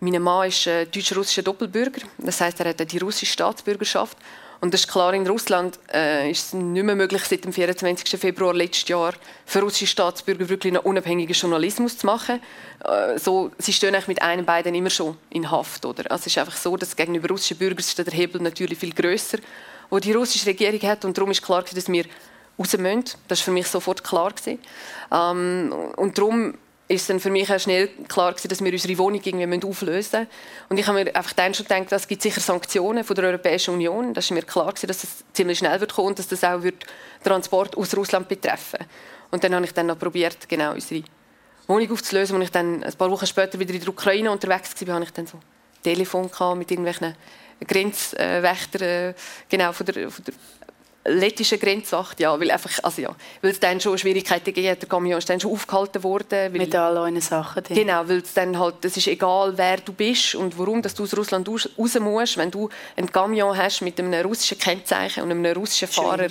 [0.00, 2.02] mein Mann ist äh, deutsch-russischer Doppelbürger.
[2.18, 4.16] Das heißt, er hat die russische Staatsbürgerschaft.
[4.60, 8.20] Und das ist klar, in Russland äh, ist es nicht mehr möglich, seit dem 24.
[8.20, 9.12] Februar letztes Jahr
[9.44, 12.40] für russische Staatsbürger wirklich einen unabhängigen Journalismus zu machen.
[12.84, 15.84] Äh, so, sie stehen eigentlich mit einem beiden immer schon in Haft.
[15.84, 16.08] Oder?
[16.10, 19.38] Also es ist einfach so, dass gegenüber russischen Bürgern ist der Hebel natürlich viel größer,
[19.90, 21.04] wo die russische Regierung hat.
[21.04, 22.04] Und darum ist klar, dass wir
[22.58, 23.04] raus müssen.
[23.28, 24.32] Das war für mich sofort klar.
[25.12, 26.54] Ähm, und darum
[26.88, 30.26] ist dann für mich auch schnell klar gewesen, dass wir unsere Wohnung irgendwie auflösen müssen.
[30.68, 33.74] Und ich habe mir einfach dann schon gedacht, es gibt sicher Sanktionen von der Europäischen
[33.74, 34.12] Union.
[34.12, 36.60] Das ist mir klar gewesen, dass es ziemlich schnell wird kommen und dass das auch
[37.24, 38.80] Transport aus Russland betreffen.
[39.30, 41.02] Und dann habe ich dann noch probiert, genau unsere
[41.66, 42.36] Wohnung aufzulösen.
[42.36, 45.12] Und ich dann ein paar Wochen später wieder in der Ukraine unterwegs war, habe ich
[45.12, 45.42] dann so ein
[45.82, 47.14] Telefon mit irgendwelchen
[47.66, 49.14] Grenzwächtern äh,
[49.48, 50.34] genau von der, von der
[51.04, 54.88] lettische Grenzwacht, ja, weil einfach, also ja, weil es dann schon Schwierigkeiten gegeben hat, der
[54.88, 56.52] Camion ist dann schon aufgehalten worden.
[56.52, 57.62] Mit all euren Sachen.
[57.62, 57.76] Drin.
[57.76, 61.02] Genau, weil es dann halt, es ist egal, wer du bist und warum, dass du
[61.02, 65.44] aus Russland raus musst, wenn du einen Camion hast mit einem russischen Kennzeichen und einem
[65.56, 66.28] russischen Fahrer,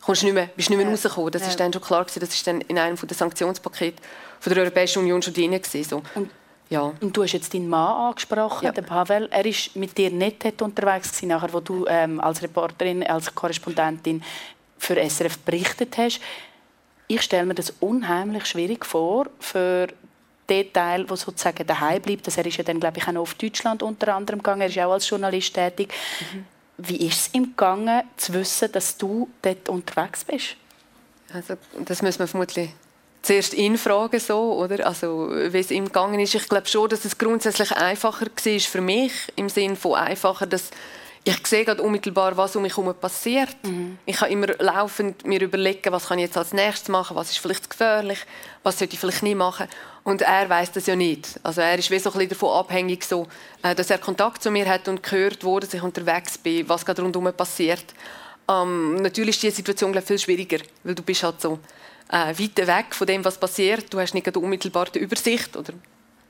[0.00, 0.92] kommst du nicht mehr, bist nicht mehr ja.
[0.92, 1.30] rausgekommen.
[1.32, 1.48] Das ja.
[1.48, 4.02] ist dann schon klar gewesen, das ist dann in einem der Sanktionspakete
[4.40, 6.02] von der Europäischen Union schon drin gewesen, so.
[6.68, 6.92] Ja.
[7.00, 8.72] Und du hast jetzt deinen Mann angesprochen, ja.
[8.72, 9.28] den Pavel.
[9.30, 14.22] Er ist mit dir nicht unterwegs gewesen, nachher, wo du ähm, als Reporterin, als Korrespondentin
[14.78, 16.20] für SRF berichtet hast.
[17.08, 19.86] Ich stelle mir das unheimlich schwierig vor für
[20.48, 22.26] den Teil, der sozusagen daheim bleibt.
[22.26, 24.62] Das er ist ja dann, glaube ich, auch noch auf Deutschland unter anderem gegangen.
[24.62, 25.92] Er ist auch als Journalist tätig.
[26.32, 26.46] Mhm.
[26.78, 30.56] Wie ist es ihm gegangen, zu wissen, dass du dort unterwegs bist?
[31.32, 31.54] Also,
[31.84, 32.70] das müssen wir vermutlich
[33.22, 34.86] zuerst ihn fragen, so, oder?
[34.86, 36.34] Also, wie es ihm gegangen ist.
[36.34, 40.70] Ich glaube schon, dass es grundsätzlich einfacher war für mich, im Sinne von einfacher, dass
[41.28, 43.56] ich sehe gerade unmittelbar, was um mich herum passiert.
[43.64, 43.98] Mhm.
[44.06, 47.38] Ich kann immer laufend mir überlegen, was kann ich jetzt als nächstes machen, was ist
[47.38, 48.20] vielleicht gefährlich,
[48.62, 49.66] was sollte ich vielleicht nicht machen.
[50.04, 51.40] Und er weiß das ja nicht.
[51.42, 53.26] Also er ist wie so ein bisschen davon abhängig, so,
[53.64, 57.02] äh, dass er Kontakt zu mir hat und gehört, wo ich unterwegs bin, was gerade
[57.02, 57.84] rundherum passiert.
[58.48, 61.58] Ähm, natürlich ist die Situation glaube ich, viel schwieriger, weil du bist halt so
[62.10, 63.92] äh, weit weg von dem, was passiert.
[63.92, 65.72] Du hast nicht unmittelbar die Übersicht oder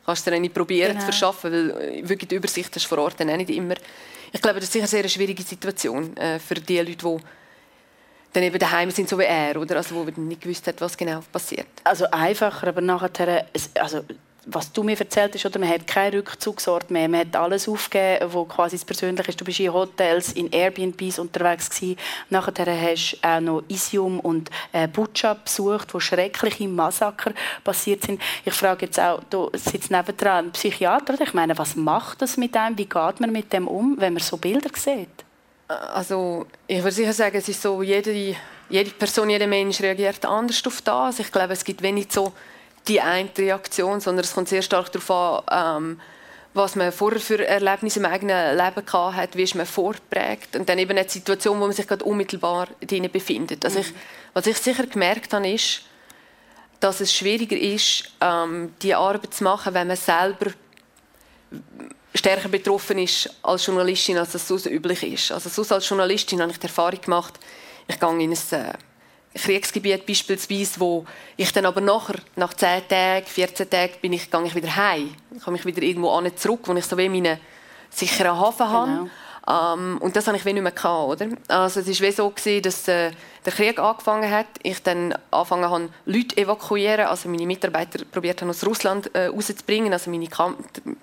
[0.04, 1.00] kannst dir nicht probieren genau.
[1.00, 3.74] zu verschaffen, weil äh, wirklich die Übersicht hast vor Ort dann auch nicht immer.
[4.32, 7.16] Ich glaube, das ist sicher eine sehr schwierige Situation äh, für die Leute, die
[8.32, 9.76] dann eben daheim sind, so wie er, oder?
[9.76, 11.68] Also, wo nicht gewusst hat, was genau passiert.
[11.84, 14.04] Also einfacher, aber nachher, also
[14.46, 18.32] was du mir erzählt hast, oder man hat keinen Rückzugsort mehr, man hat alles aufgegeben,
[18.32, 19.40] was quasi das Persönliche ist.
[19.40, 21.98] Du bist in Hotels, in Airbnbs unterwegs gewesen.
[22.30, 27.32] Nachher hast du auch noch Isium und äh, Butscha besucht, wo schreckliche Massaker
[27.64, 28.22] passiert sind.
[28.44, 32.56] Ich frage jetzt auch, du sitzt nebendran ein Psychiater, ich meine, was macht das mit
[32.56, 32.78] einem?
[32.78, 35.08] Wie geht man mit dem um, wenn man so Bilder sieht?
[35.68, 38.36] Also, ich würde sicher sagen, es ist so, jede,
[38.68, 41.18] jede Person, jeder Mensch reagiert anders auf das.
[41.18, 42.32] Ich glaube, es gibt wenig so
[42.88, 45.10] die eine Reaktion, sondern es kommt sehr stark darauf
[45.48, 46.00] an, ähm,
[46.54, 50.78] was man vorher für Erlebnisse im eigenen Leben hat, wie ist man vorprägt und dann
[50.78, 53.64] eben eine Situation, wo man sich gerade unmittelbar drin befindet.
[53.64, 53.92] Also ich,
[54.32, 55.82] was ich sicher gemerkt habe, ist,
[56.80, 60.52] dass es schwieriger ist, ähm, die Arbeit zu machen, wenn man selber
[62.14, 65.32] stärker betroffen ist als Journalistin, als das sonst üblich ist.
[65.32, 67.34] Also sonst als Journalistin habe ich die Erfahrung gemacht,
[67.86, 68.72] ich gehe in ein äh,
[69.36, 71.04] Kriegsgebiet beispielsweise, wo
[71.36, 75.14] ich dann aber nachher, nach 10 Tagen, 14 Tagen, bin ich, gehe ich wieder heim.
[75.34, 77.38] Ich komme mich wieder irgendwo an zurück, wo ich so wie meinen
[77.90, 78.90] sicheren Hafen habe.
[78.90, 79.10] Genau.
[79.48, 81.28] Um, und das habe ich wie nicht mehr gehabt, oder?
[81.46, 83.12] Also es war so gewesen, dass äh,
[83.44, 88.50] der Krieg angefangen hat, ich dann angefangen habe, Leute evakuieren, also meine Mitarbeiter probiert haben
[88.50, 90.56] aus Russland äh, rauszubringen, also meine Kam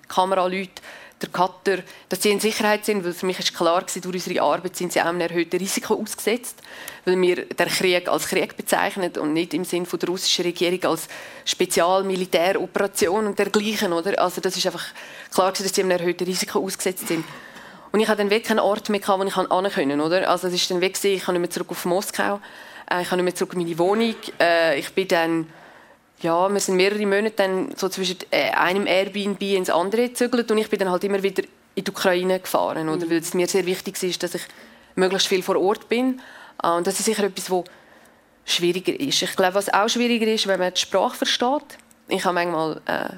[0.08, 0.82] Kameraleute,
[1.24, 4.42] der Cutter, dass sie in Sicherheit sind, weil für mich ist klar gewesen, durch unsere
[4.42, 6.62] Arbeit sind sie auch einem erhöhten Risiko ausgesetzt,
[7.04, 11.08] weil wir den Krieg als Krieg bezeichnen und nicht im Sinne der russischen Regierung als
[11.44, 14.18] Spezialmilitäroperation und dergleichen, oder?
[14.20, 14.84] Also das ist einfach
[15.32, 17.24] klar gewesen, dass sie einem erhöhten Risiko ausgesetzt sind.
[17.92, 20.28] Und ich hatte dann wirklich keinen Ort mehr, wo ich hin konnte, oder?
[20.28, 22.40] Also es ist dann weg, ich kann nicht mehr zurück auf Moskau,
[22.90, 25.46] äh, ich kann nicht mehr zurück in meine Wohnung, äh, ich bin dann
[26.24, 30.58] ja, wir sind mehrere Monate dann so zwischen äh, einem Airbnb ins andere gezügelt und
[30.58, 31.42] ich bin dann halt immer wieder
[31.74, 33.04] in die Ukraine gefahren, oder?
[33.04, 33.10] Mhm.
[33.10, 34.42] weil es mir sehr wichtig ist, dass ich
[34.94, 36.20] möglichst viel vor Ort bin.
[36.58, 37.64] Ah, und das ist sicher etwas, was
[38.46, 39.22] schwieriger ist.
[39.22, 41.78] Ich glaube, was auch schwieriger ist, wenn man die Sprache versteht.
[42.08, 43.10] Ich habe manchmal äh,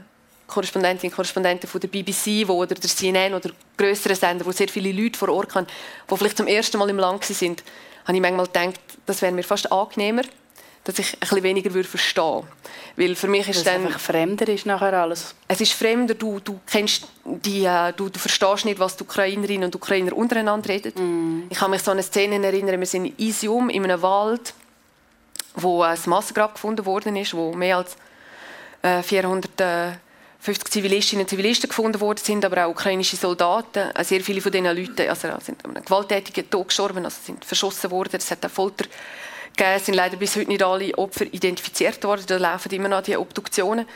[0.48, 4.68] Korrespondentinnen und Korrespondenten von der BBC wo, oder der CNN oder größeren Sender, wo sehr
[4.68, 5.66] viele Leute vor Ort haben,
[6.10, 7.62] die vielleicht zum ersten Mal im Land sind,
[8.04, 10.22] habe ich manchmal gedacht, das wäre mir fast angenehmer,
[10.86, 12.44] dass ich ein bisschen weniger würde verstehen
[12.94, 13.84] Weil für mich ist dann...
[13.84, 15.34] einfach fremder ist nachher alles.
[15.48, 19.64] Es ist fremder, du, du kennst die, äh, du, du verstehst nicht, was die Ukrainerinnen
[19.64, 20.92] und Ukrainer untereinander reden.
[20.94, 21.46] Mm.
[21.50, 24.54] Ich kann mich so an eine Szene erinnern, wir sind in Isium, in einem Wald,
[25.56, 27.96] wo ein Massengrab gefunden worden ist, wo mehr als
[28.82, 29.98] äh, 450
[30.70, 33.90] Zivilistinnen und Zivilisten gefunden worden sind, aber auch ukrainische Soldaten.
[33.92, 37.44] Äh, sehr viele von diesen Leuten also, sind an einem gewalttätigen Tod gestorben, also sind
[37.44, 38.18] verschossen worden.
[38.18, 39.02] Es hat auch Folter gegeben.
[39.58, 42.24] Es sind leider bis heute nicht alle Opfer identifiziert worden.
[42.26, 43.86] Da laufen immer noch die Obduktionen.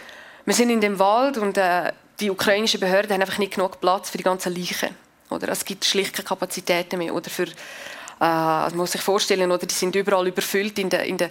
[0.47, 4.11] Wir sind in dem Wald und äh, die ukrainischen Behörden haben einfach nicht genug Platz
[4.11, 4.95] für die ganzen Leichen.
[5.29, 7.15] Oder es gibt schlicht keine Kapazitäten mehr.
[7.15, 7.51] Oder für, äh,
[8.21, 11.31] man muss sich vorstellen, oder die sind überall überfüllt in den, in den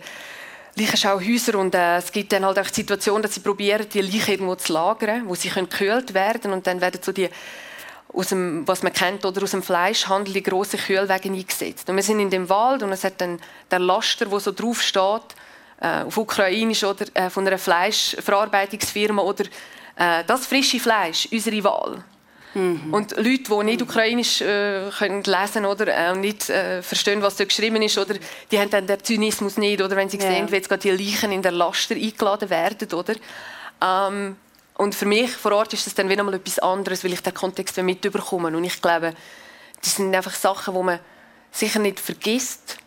[0.75, 4.31] Leichenschauhäusern und äh, es gibt dann halt auch die Situation, dass sie probieren, die Leichen
[4.31, 7.29] irgendwo zu lagern, wo sie gekühlt werden können und dann werden so die
[8.11, 11.89] aus dem, was man kennt, oder aus dem Fleischhandel die grossen Kühlwege eingesetzt.
[11.89, 13.39] Und wir sind in dem Wald und es hat dann
[13.69, 15.35] der Laster, wo so drauf steht,
[15.81, 19.45] äh, auf Ukrainisch oder äh, von einer Fleischverarbeitungsfirma oder
[19.95, 22.03] äh, das frische Fleisch, unsere Wahl.
[22.53, 22.93] Mhm.
[22.93, 27.45] Und Leute, die nicht Ukrainisch äh, können lesen oder äh, nicht äh, verstehen, was da
[27.45, 28.15] geschrieben ist, oder
[28.51, 30.51] die haben dann den Zynismus nicht, oder wenn sie sehen, ja.
[30.51, 33.13] wie jetzt gerade die Leichen in der Laster eingeladen werden, oder?
[33.81, 34.35] Ähm,
[34.79, 37.33] und für mich vor Ort ist das dann wieder mal etwas anderes, weil ich den
[37.33, 38.55] Kontext mitbekomme.
[38.55, 39.13] Und ich glaube,
[39.81, 40.99] das sind einfach Sachen, die man
[41.51, 42.77] sicher nicht vergisst.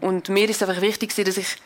[0.00, 1.56] Und mir ist einfach wichtig, dass ich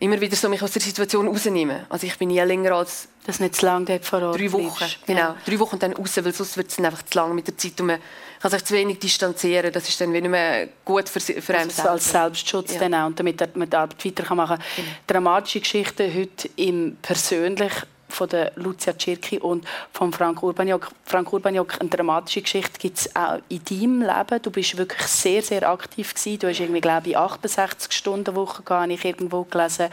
[0.00, 1.86] immer wieder so mich aus der Situation rausnehme.
[1.90, 4.84] Also ich bin nie länger als das nicht zu lange vor Ort drei Wochen.
[5.06, 5.36] Genau, ja.
[5.46, 7.80] drei Wochen und dann raus, weil sonst wird es einfach zu lang mit der Zeit
[7.80, 8.00] und man
[8.42, 9.72] kann sich zu wenig distanzieren.
[9.72, 12.80] Das ist dann nicht mehr gut für, für einen also als Selbstschutz ja.
[12.80, 14.66] dann auch und damit man die Arbeit weitermachen kann.
[14.74, 14.88] Genau.
[15.06, 17.72] Dramatische Geschichten heute im persönlich
[18.16, 20.88] von der Lucia Cirki und von Frank Urbaniok.
[21.04, 24.42] Frank Urbaniok, eine dramatische Geschichte gibt es auch in deinem Leben.
[24.42, 26.38] Du bist wirklich sehr, sehr aktiv gewesen.
[26.38, 29.88] Du hast irgendwie, glaube ich, 68 Stunden Woche gehabt, ich irgendwo gelesen.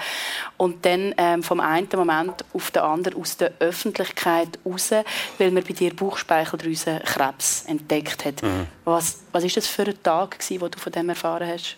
[0.58, 4.92] Und dann ähm, vom einen Moment auf den anderen aus der Öffentlichkeit raus,
[5.38, 8.42] weil man bei dir Bauchspeicheldrüsenkrebs entdeckt hat.
[8.42, 8.68] Mhm.
[8.86, 11.76] Was, was ist das für ein Tag gewesen, wo du von dem erfahren hast?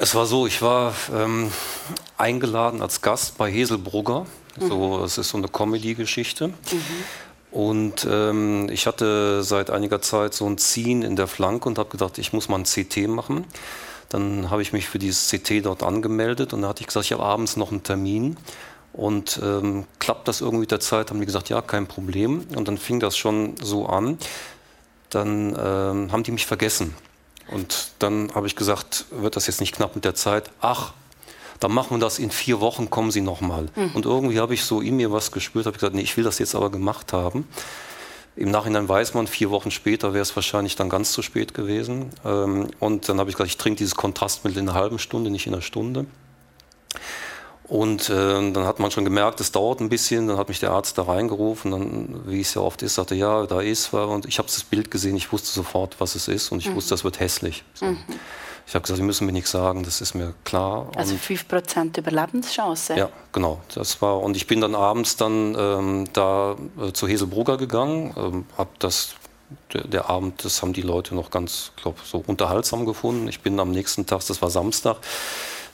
[0.00, 1.50] Es war so, ich war ähm,
[2.16, 4.26] eingeladen als Gast bei Heselbrugger
[4.60, 6.48] so, es ist so eine Comedy-Geschichte.
[6.48, 6.54] Mhm.
[7.50, 11.88] Und ähm, ich hatte seit einiger Zeit so ein Ziehen in der Flanke und habe
[11.88, 13.44] gedacht, ich muss mal ein CT machen.
[14.10, 17.12] Dann habe ich mich für dieses CT dort angemeldet und da hatte ich gesagt, ich
[17.12, 18.36] habe abends noch einen Termin.
[18.92, 21.10] Und ähm, klappt das irgendwie mit der Zeit?
[21.10, 22.46] Haben die gesagt, ja, kein Problem.
[22.56, 24.18] Und dann fing das schon so an.
[25.10, 26.94] Dann ähm, haben die mich vergessen.
[27.48, 30.50] Und dann habe ich gesagt, wird das jetzt nicht knapp mit der Zeit?
[30.60, 30.92] Ach,
[31.60, 33.68] dann machen wir das in vier Wochen, kommen Sie nochmal.
[33.74, 33.90] Mhm.
[33.94, 36.38] Und irgendwie habe ich so in mir was gespürt, habe gesagt, nee, ich will das
[36.38, 37.48] jetzt aber gemacht haben.
[38.36, 42.10] Im Nachhinein weiß man, vier Wochen später wäre es wahrscheinlich dann ganz zu spät gewesen.
[42.24, 45.48] Ähm, und dann habe ich gesagt, ich trinke dieses Kontrastmittel in einer halben Stunde, nicht
[45.48, 46.06] in einer Stunde.
[47.68, 50.26] Und äh, dann hat man schon gemerkt, es dauert ein bisschen.
[50.26, 51.70] Dann hat mich der Arzt da reingerufen.
[51.70, 54.08] Dann, wie es ja oft ist, sagte ja, da ist was.
[54.08, 55.16] Und ich habe das Bild gesehen.
[55.16, 56.50] Ich wusste sofort, was es ist.
[56.50, 56.76] Und ich mhm.
[56.76, 57.64] wusste, das wird hässlich.
[57.74, 57.86] So.
[57.86, 57.98] Mhm.
[58.66, 60.90] Ich habe gesagt, Sie müssen mir nichts sagen, das ist mir klar.
[60.94, 62.96] Also 5% Überlebenschance?
[62.96, 63.60] Ja, genau.
[63.74, 68.44] Das war, und ich bin dann abends dann ähm, da äh, zu Heselbrugger gegangen, ähm,
[68.58, 69.14] habe das
[69.72, 73.28] der, der, Abend, das haben die Leute noch ganz, glaube so unterhaltsam gefunden.
[73.28, 74.98] Ich bin am nächsten Tag, das war Samstag,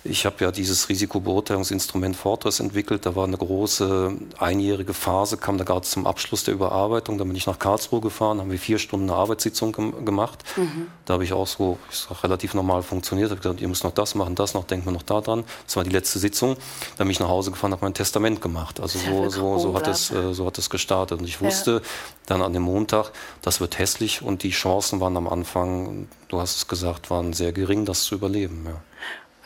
[0.07, 3.07] ich habe ja dieses Risikobeurteilungsinstrument Fortress entwickelt.
[3.07, 7.17] Da war eine große einjährige Phase, kam da gerade zum Abschluss der Überarbeitung.
[7.17, 10.45] Da bin ich nach Karlsruhe gefahren, haben wir vier Stunden eine Arbeitssitzung gemacht.
[10.57, 10.89] Mhm.
[11.07, 13.31] Da habe ich auch so ich sag, relativ normal funktioniert.
[13.31, 15.45] habe gesagt, ihr müsst noch das machen, das noch, denkt man noch da dran.
[15.67, 16.57] Das war die letzte Sitzung.
[16.99, 18.81] Dann bin ich nach Hause gefahren, habe mein Testament gemacht.
[18.81, 21.19] Also so, so, so, hat es, äh, so hat es gestartet.
[21.19, 21.81] Und ich wusste ja.
[22.27, 26.57] dann an dem Montag, das wird hässlich und die Chancen waren am Anfang, du hast
[26.57, 28.67] es gesagt, waren sehr gering, das zu überleben.
[28.67, 28.83] Ja.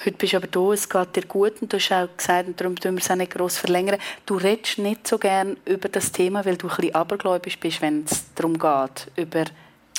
[0.05, 2.61] Heute bist du aber da, es geht dir gut und du hast auch gesagt, und
[2.61, 6.13] darum tun wir es auch nicht gross verlängern, du redest nicht so gerne über das
[6.13, 9.45] Thema, weil du ein bisschen abergläubisch bist, wenn es darum geht, über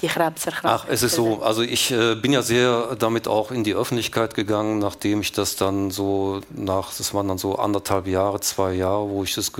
[0.01, 0.71] die Krebserkrankung.
[0.71, 4.33] Ach, es ist so, also ich äh, bin ja sehr damit auch in die Öffentlichkeit
[4.35, 9.09] gegangen, nachdem ich das dann so nach, das waren dann so anderthalb Jahre, zwei Jahre,
[9.09, 9.51] wo ich das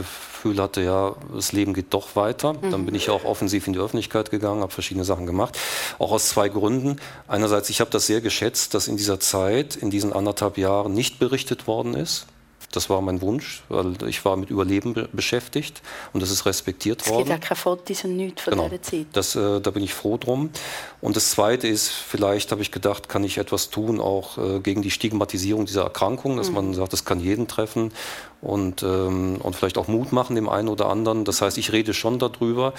[0.41, 2.53] Gefühl hatte, ja, das Leben geht doch weiter.
[2.53, 2.71] Mhm.
[2.71, 5.57] Dann bin ich auch offensiv in die Öffentlichkeit gegangen, habe verschiedene Sachen gemacht,
[5.99, 6.95] auch aus zwei Gründen.
[7.27, 11.19] Einerseits, ich habe das sehr geschätzt, dass in dieser Zeit, in diesen anderthalb Jahren nicht
[11.19, 12.25] berichtet worden ist.
[12.71, 15.81] Das war mein Wunsch, weil ich war mit Überleben be beschäftigt
[16.13, 17.21] und das ist respektiert worden.
[17.21, 18.69] Es gibt ja keine Fotos und nichts von genau.
[18.69, 19.07] dieser Zeit.
[19.13, 20.51] Das, äh, da bin ich froh drum.
[21.01, 24.83] Und das Zweite ist, vielleicht habe ich gedacht, kann ich etwas tun, auch äh, gegen
[24.83, 26.55] die Stigmatisierung dieser Erkrankung, dass mhm.
[26.55, 27.91] man sagt, das kann jeden treffen.
[28.41, 31.25] Und, ähm, und vielleicht auch Mut machen dem einen oder anderen.
[31.25, 32.73] Das heißt, ich rede schon darüber,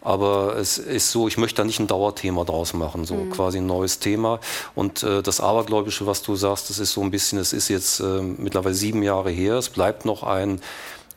[0.00, 3.30] aber es ist so, ich möchte da nicht ein Dauerthema draus machen, so mhm.
[3.30, 4.40] quasi ein neues Thema.
[4.74, 8.00] Und äh, das Abergläubische, was du sagst, das ist so ein bisschen, es ist jetzt
[8.00, 10.60] äh, mittlerweile sieben Jahre her, es bleibt noch ein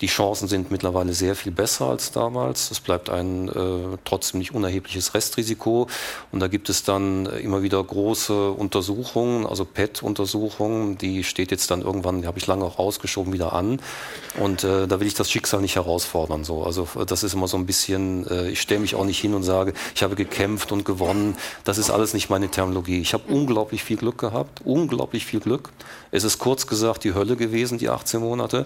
[0.01, 2.69] die Chancen sind mittlerweile sehr viel besser als damals.
[2.69, 5.87] Es bleibt ein äh, trotzdem nicht unerhebliches Restrisiko.
[6.31, 10.97] Und da gibt es dann immer wieder große Untersuchungen, also PET-Untersuchungen.
[10.97, 13.79] Die steht jetzt dann irgendwann, die habe ich lange auch rausgeschoben, wieder an.
[14.37, 16.43] Und äh, da will ich das Schicksal nicht herausfordern.
[16.43, 16.63] So.
[16.63, 19.43] Also das ist immer so ein bisschen, äh, ich stelle mich auch nicht hin und
[19.43, 21.37] sage, ich habe gekämpft und gewonnen.
[21.63, 22.99] Das ist alles nicht meine Terminologie.
[22.99, 25.69] Ich habe unglaublich viel Glück gehabt, unglaublich viel Glück.
[26.11, 28.65] Es ist kurz gesagt die Hölle gewesen, die 18 Monate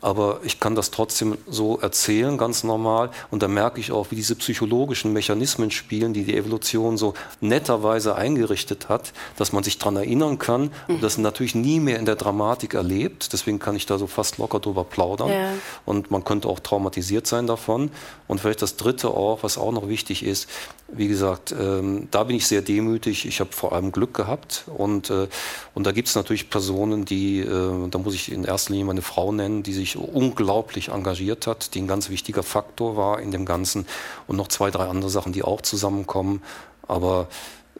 [0.00, 3.10] aber ich kann das trotzdem so erzählen, ganz normal.
[3.30, 8.14] Und da merke ich auch, wie diese psychologischen Mechanismen spielen, die die Evolution so netterweise
[8.14, 12.16] eingerichtet hat, dass man sich daran erinnern kann und das natürlich nie mehr in der
[12.16, 13.32] Dramatik erlebt.
[13.32, 15.30] Deswegen kann ich da so fast locker drüber plaudern.
[15.30, 15.52] Ja.
[15.84, 17.90] Und man könnte auch traumatisiert sein davon.
[18.26, 20.48] Und vielleicht das Dritte auch, was auch noch wichtig ist,
[20.90, 23.26] wie gesagt, ähm, da bin ich sehr demütig.
[23.26, 24.64] Ich habe vor allem Glück gehabt.
[24.74, 25.28] Und, äh,
[25.74, 29.02] und da gibt es natürlich Personen, die, äh, da muss ich in erster Linie meine
[29.02, 33.30] Frau nennen, die sich sich unglaublich engagiert hat, die ein ganz wichtiger Faktor war in
[33.30, 33.86] dem Ganzen
[34.26, 36.42] und noch zwei, drei andere Sachen, die auch zusammenkommen.
[36.86, 37.28] Aber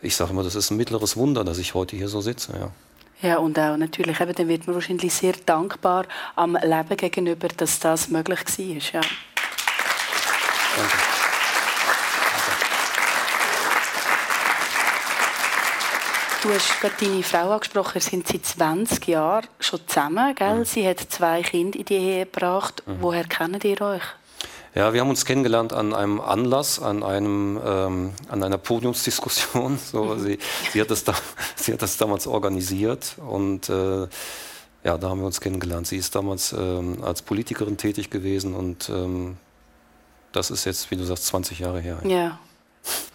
[0.03, 2.53] ich sage immer, das ist ein mittleres Wunder, dass ich heute hier so sitze.
[2.59, 2.71] Ja.
[3.21, 6.07] Ja, und auch natürlich, eben, dann wird man wahrscheinlich sehr dankbar
[6.37, 8.77] am Leben gegenüber, dass das möglich war.
[8.93, 9.01] Ja.
[10.77, 11.18] Danke.
[16.49, 20.35] Du hast gerade deine Frau angesprochen, sind sie 20 Jahre schon zusammen.
[20.35, 20.61] Gell?
[20.61, 20.65] Mhm.
[20.65, 22.83] Sie hat zwei Kinder in die Ehe gebracht.
[22.87, 22.97] Mhm.
[23.03, 24.03] Woher kennt ihr euch?
[24.75, 29.79] Ja, wir haben uns kennengelernt an einem Anlass, an, einem, ähm, an einer Podiumsdiskussion.
[29.93, 30.21] So, mhm.
[30.21, 30.39] sie,
[30.73, 31.13] sie, hat das da,
[31.57, 34.09] sie hat das damals organisiert und äh,
[34.85, 35.87] ja, da haben wir uns kennengelernt.
[35.87, 39.37] Sie ist damals ähm, als Politikerin tätig gewesen und ähm,
[40.33, 41.99] das ist jetzt, wie du sagst, 20 Jahre her.
[42.05, 42.39] Ja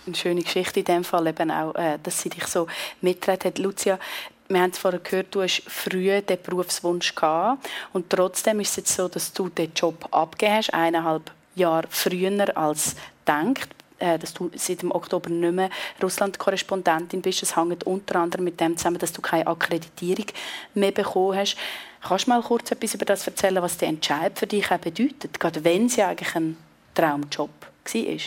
[0.06, 2.68] eine schöne Geschichte in dem Fall eben auch, äh, dass sie dich so
[3.02, 3.58] mitgetragen hat.
[3.60, 4.00] Lucia,
[4.48, 8.76] wir haben es vorher gehört, du hast früh den Berufswunsch gehabt und trotzdem ist es
[8.78, 12.96] jetzt so, dass du den Job abgegeben hast, eineinhalb Jahre früher als
[13.26, 13.70] gedacht
[14.04, 15.70] äh, dass du seit dem Oktober nicht mehr
[16.02, 17.42] Russland-Korrespondentin bist.
[17.42, 20.26] Das hängt unter anderem mit dem zusammen, dass du keine Akkreditierung
[20.74, 21.56] mehr bekommen hast.
[22.02, 25.40] Kannst du mal kurz etwas über das erzählen, was der Entscheid für dich auch bedeutet,
[25.40, 26.58] gerade wenn es ja eigentlich ein
[26.94, 28.20] Traumjob war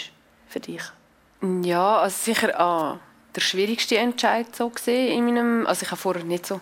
[0.48, 0.82] für dich?
[1.62, 2.98] Ja, also sicher ah,
[3.34, 6.60] der schwierigste Entscheid so gesehen in meinem, also ich habe vorher nicht so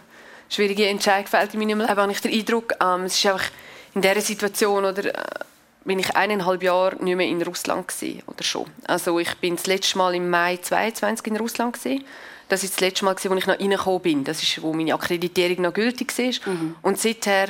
[0.49, 3.51] schwierige Entscheidungen gefällt in meinem Leben, habe ich den Eindruck, ähm, es ist einfach
[3.95, 5.45] in dieser Situation oder äh,
[5.85, 8.67] bin ich eineinhalb Jahre nicht mehr in Russland gewesen, oder schon.
[8.87, 12.05] Also ich bin das letzte Mal im Mai 22 in Russland gewesen.
[12.49, 14.25] Das ist das letzte Mal, als ich noch reingekommen bin.
[14.25, 16.53] Das ist, wo meine Akkreditierung noch gültig war.
[16.53, 16.77] Mhm.
[16.83, 17.49] Und seither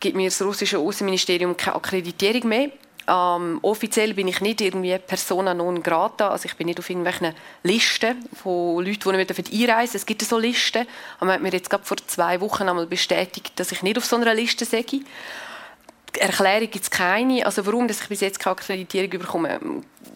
[0.00, 2.70] gibt mir das russische Außenministerium keine Akkreditierung mehr.
[3.06, 7.34] Ähm, offiziell bin ich nicht irgendwie Persona non grata, also ich bin nicht auf irgendwelchen
[7.62, 9.96] Listen von Leuten, die nicht einreisen.
[9.96, 10.86] Es gibt so Listen,
[11.16, 14.04] aber man hat mir jetzt gerade vor zwei Wochen einmal bestätigt, dass ich nicht auf
[14.06, 14.84] so einer Liste sei.
[16.18, 17.44] Erklärung gibt es keine.
[17.44, 19.60] Also warum dass ich bis jetzt keine Akkreditierung bekomme,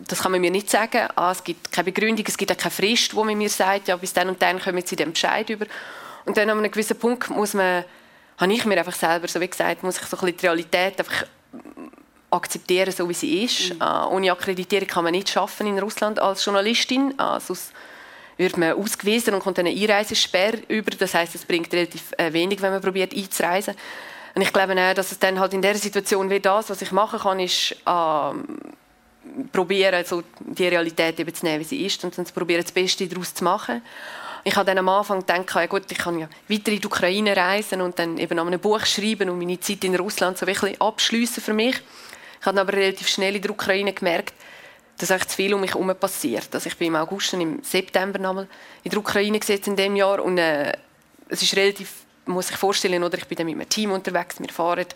[0.07, 1.09] das kann man mir nicht sagen.
[1.17, 3.97] Ah, es gibt keine Begründung, es gibt auch keine Frist, wo man mir sagt, ja,
[3.97, 5.67] bis dann und dann kommen Sie den Bescheid über.
[6.25, 7.85] Und dann an einem gewissen Punkt muss man,
[8.39, 10.99] habe ich mir einfach selber so wie gesagt, muss ich so ein bisschen die Realität
[10.99, 11.25] einfach
[12.31, 13.75] akzeptieren, so wie sie ist.
[13.75, 13.81] Mhm.
[13.81, 17.15] Uh, ohne Akkreditierung kann man nicht schaffen in Russland als Journalistin.
[17.21, 17.73] Uh, sonst
[18.37, 20.91] wird man ausgewiesen und kommt eine Einreisesperre über.
[20.93, 23.75] Das heißt, es bringt relativ äh, wenig, wenn man probiert einzureisen.
[24.35, 26.93] Und ich glaube auch, dass es dann halt in der Situation wie das, was ich
[26.93, 28.33] machen kann, ist äh,
[29.53, 32.73] probieren, so die Realität eben zu nehmen, wie sie ist, und dann zu probieren, das
[32.73, 33.83] Beste daraus zu machen.
[34.45, 37.37] Ich habe dann am Anfang gedacht, ja gut, ich kann ja weiter in die Ukraine
[37.37, 40.81] reisen und dann eben an einem Buch schreiben und meine Zeit in Russland so wirklich
[40.81, 41.83] abschließen für mich.
[42.41, 44.35] Ich habe aber relativ schnell in der Ukraine gemerkt,
[44.99, 46.49] dass echt zu viel um mich herum passiert.
[46.53, 48.49] Also ich bin im August und im September nochmal
[48.83, 50.73] in der Ukraine gesetzt in dem Jahr und äh,
[51.29, 51.93] es ist relativ,
[52.27, 54.87] muss ich vorstellen, oder ich bin dann mit einem Team unterwegs, wir fahren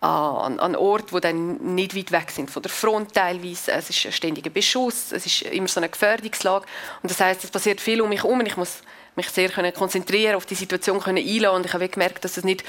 [0.00, 3.72] an, an Orte, die dann nicht weit weg sind von der Front teilweise.
[3.72, 6.66] Es ist ein ständiger Beschuss, es ist immer so eine Gefährdungslage
[7.02, 8.78] und das heißt, es passiert viel um mich herum und ich muss
[9.16, 12.64] mich sehr konzentrieren, auf die Situation einladen und ich habe gemerkt, dass es nicht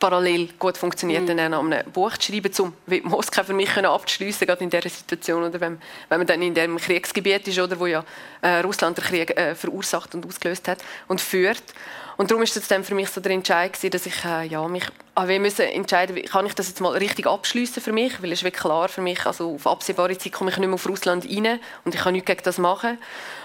[0.00, 1.36] parallel gut funktioniert, mhm.
[1.36, 2.72] dann an einem Buch zu schreiben, um
[3.08, 5.78] Moskau für mich abzuschließen, gerade in dieser Situation, oder wenn,
[6.08, 8.04] wenn man dann in dem Kriegsgebiet ist, oder wo ja
[8.40, 11.62] äh, Russland den Krieg äh, verursacht und ausgelöst hat und führt.
[12.16, 14.66] Und darum ist es dann für mich so der Entscheid gewesen, dass ich äh, ja,
[14.66, 14.84] mich
[15.14, 18.42] ah, wir müssen entscheiden, kann ich das jetzt mal richtig abschließen für mich, weil es
[18.42, 21.60] ist klar für mich, also auf absehbare Zeit komme ich nicht mehr auf Russland rein
[21.84, 22.98] und ich kann nichts gegen das machen.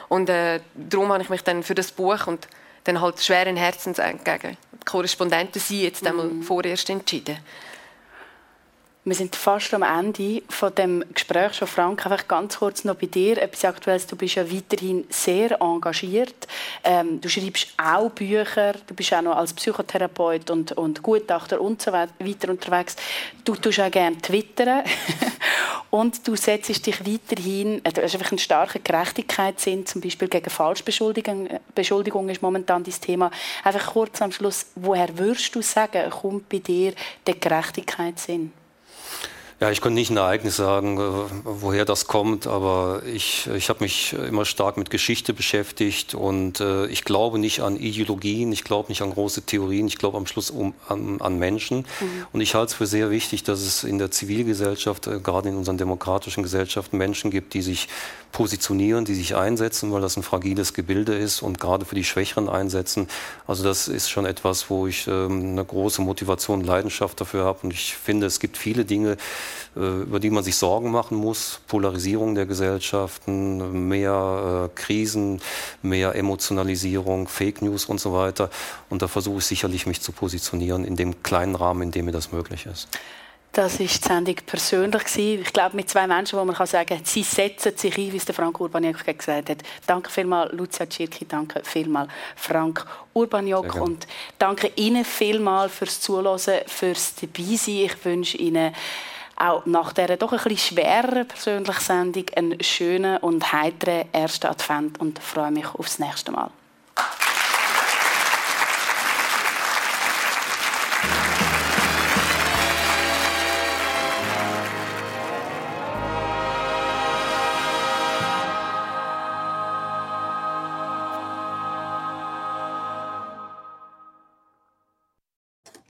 [0.07, 2.47] Und äh, darum habe ich mich dann für das Buch und
[2.85, 6.43] dann halt schweren Herzens gegen Korrespondenten sein jetzt einmal mhm.
[6.43, 7.37] vorerst entschieden.
[9.07, 11.67] Wir sind fast am Ende von dem Gespräch schon.
[11.67, 13.39] Frank, einfach ganz kurz noch bei dir.
[13.39, 14.07] Etwas Aktuelles.
[14.07, 16.47] Du bist ja weiterhin sehr engagiert.
[16.83, 18.73] Ähm, du schreibst auch Bücher.
[18.87, 22.95] Du bist auch noch als Psychotherapeut und, und Gutachter und so weiter unterwegs.
[23.43, 24.83] Du tust auch gerne twittern.
[25.91, 30.49] und du setzt dich weiterhin, äh, du hast einfach einen starken Gerechtigkeitssinn, zum Beispiel gegen
[30.49, 33.29] Falschbeschuldigung Beschuldigung ist momentan das Thema.
[33.63, 36.93] Einfach kurz am Schluss, woher würdest du sagen, kommt bei dir
[37.27, 38.64] der Gerechtigkeitssinn?
[39.61, 43.85] Ja, ich konnte nicht ein Ereignis sagen, äh, woher das kommt, aber ich, ich habe
[43.85, 48.89] mich immer stark mit Geschichte beschäftigt und äh, ich glaube nicht an Ideologien, ich glaube
[48.89, 51.79] nicht an große Theorien, ich glaube am Schluss um, an, an Menschen.
[51.79, 52.27] Mhm.
[52.33, 55.55] Und ich halte es für sehr wichtig, dass es in der Zivilgesellschaft, äh, gerade in
[55.55, 57.87] unseren demokratischen Gesellschaften, Menschen gibt, die sich
[58.33, 62.49] positionieren, die sich einsetzen, weil das ein fragiles Gebilde ist und gerade für die Schwächeren
[62.49, 63.07] einsetzen.
[63.47, 67.71] Also das ist schon etwas, wo ich ähm, eine große Motivation, Leidenschaft dafür habe und
[67.71, 69.15] ich finde, es gibt viele Dinge,
[69.75, 71.61] über die man sich Sorgen machen muss.
[71.67, 75.41] Polarisierung der Gesellschaften, mehr äh, Krisen,
[75.81, 78.49] mehr Emotionalisierung, Fake News und so weiter.
[78.89, 82.11] Und da versuche ich sicherlich, mich zu positionieren in dem kleinen Rahmen, in dem mir
[82.11, 82.87] das möglich ist.
[83.55, 85.17] Das war die Sendung persönlich.
[85.17, 88.17] Ich glaube, mit zwei Menschen, wo man kann sagen kann, sie setzen sich ein, wie
[88.17, 89.59] es der Frank Urbaniak gesagt hat.
[89.87, 93.75] Danke vielmals, Lucia Tschirki, danke vielmals, Frank Urbaniak.
[93.75, 96.37] Und danke Ihnen vielmals fürs Zuhören,
[96.67, 97.75] fürs Dabeisein.
[97.75, 98.75] Ich wünsche Ihnen
[99.37, 104.99] auch nach dieser doch ein bisschen schwereren persönlichen Sendung einen schönen und heiteren ersten Advent
[104.99, 106.49] und freue mich aufs nächste Mal.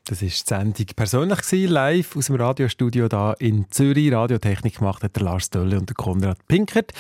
[0.08, 4.14] Das war die Sendung persönlich, gewesen, live aus dem Radiostudio da in Zürich.
[4.14, 6.93] Radiotechnik gemacht hat der Lars Dölle und der Konrad Pinkert.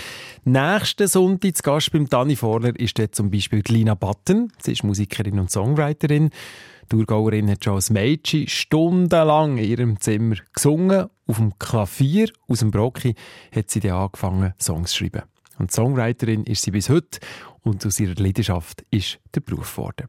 [0.43, 4.51] Nächsten Sonntag zu Gast beim Dani Vorler ist dort zum Beispiel Lina Button.
[4.59, 6.31] Sie ist Musikerin und Songwriterin.
[6.31, 11.05] Die Thurgauerin hat schon als Mädchen stundenlang in ihrem Zimmer gesungen.
[11.27, 13.13] Auf dem Klavier aus dem Brocki
[13.55, 15.21] hat sie dann angefangen, Songs zu schreiben.
[15.59, 17.19] Und Songwriterin ist sie bis heute
[17.61, 20.07] und aus ihrer Leidenschaft ist der Beruf geworden.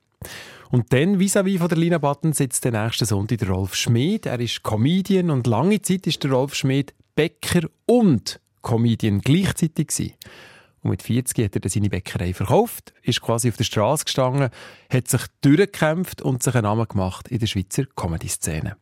[0.70, 4.26] Und dann, vis-à-vis -vis von der Lina Button, sitzt der nächste Sonntag der Rolf Schmid.
[4.26, 10.14] Er ist Comedian und lange Zeit ist der Rolf Schmid Bäcker und Comedian gleichzeitig gewesen.
[10.82, 14.50] Und mit 40 hat er seine Bäckerei verkauft, ist quasi auf der Straße gestanden,
[14.90, 18.76] hat sich durchgekämpft und sich einen Namen gemacht in der Schweizer Comedy-Szene.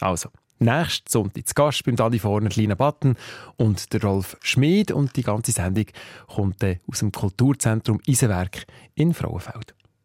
[0.00, 3.16] Also, nächsten Sonntag zu Gast beim Dani Vorner, Lina Button
[3.56, 5.86] und der Rolf Schmid und die ganze Sendung
[6.28, 9.74] kommt aus dem Kulturzentrum Isenwerk in Frauenfeld.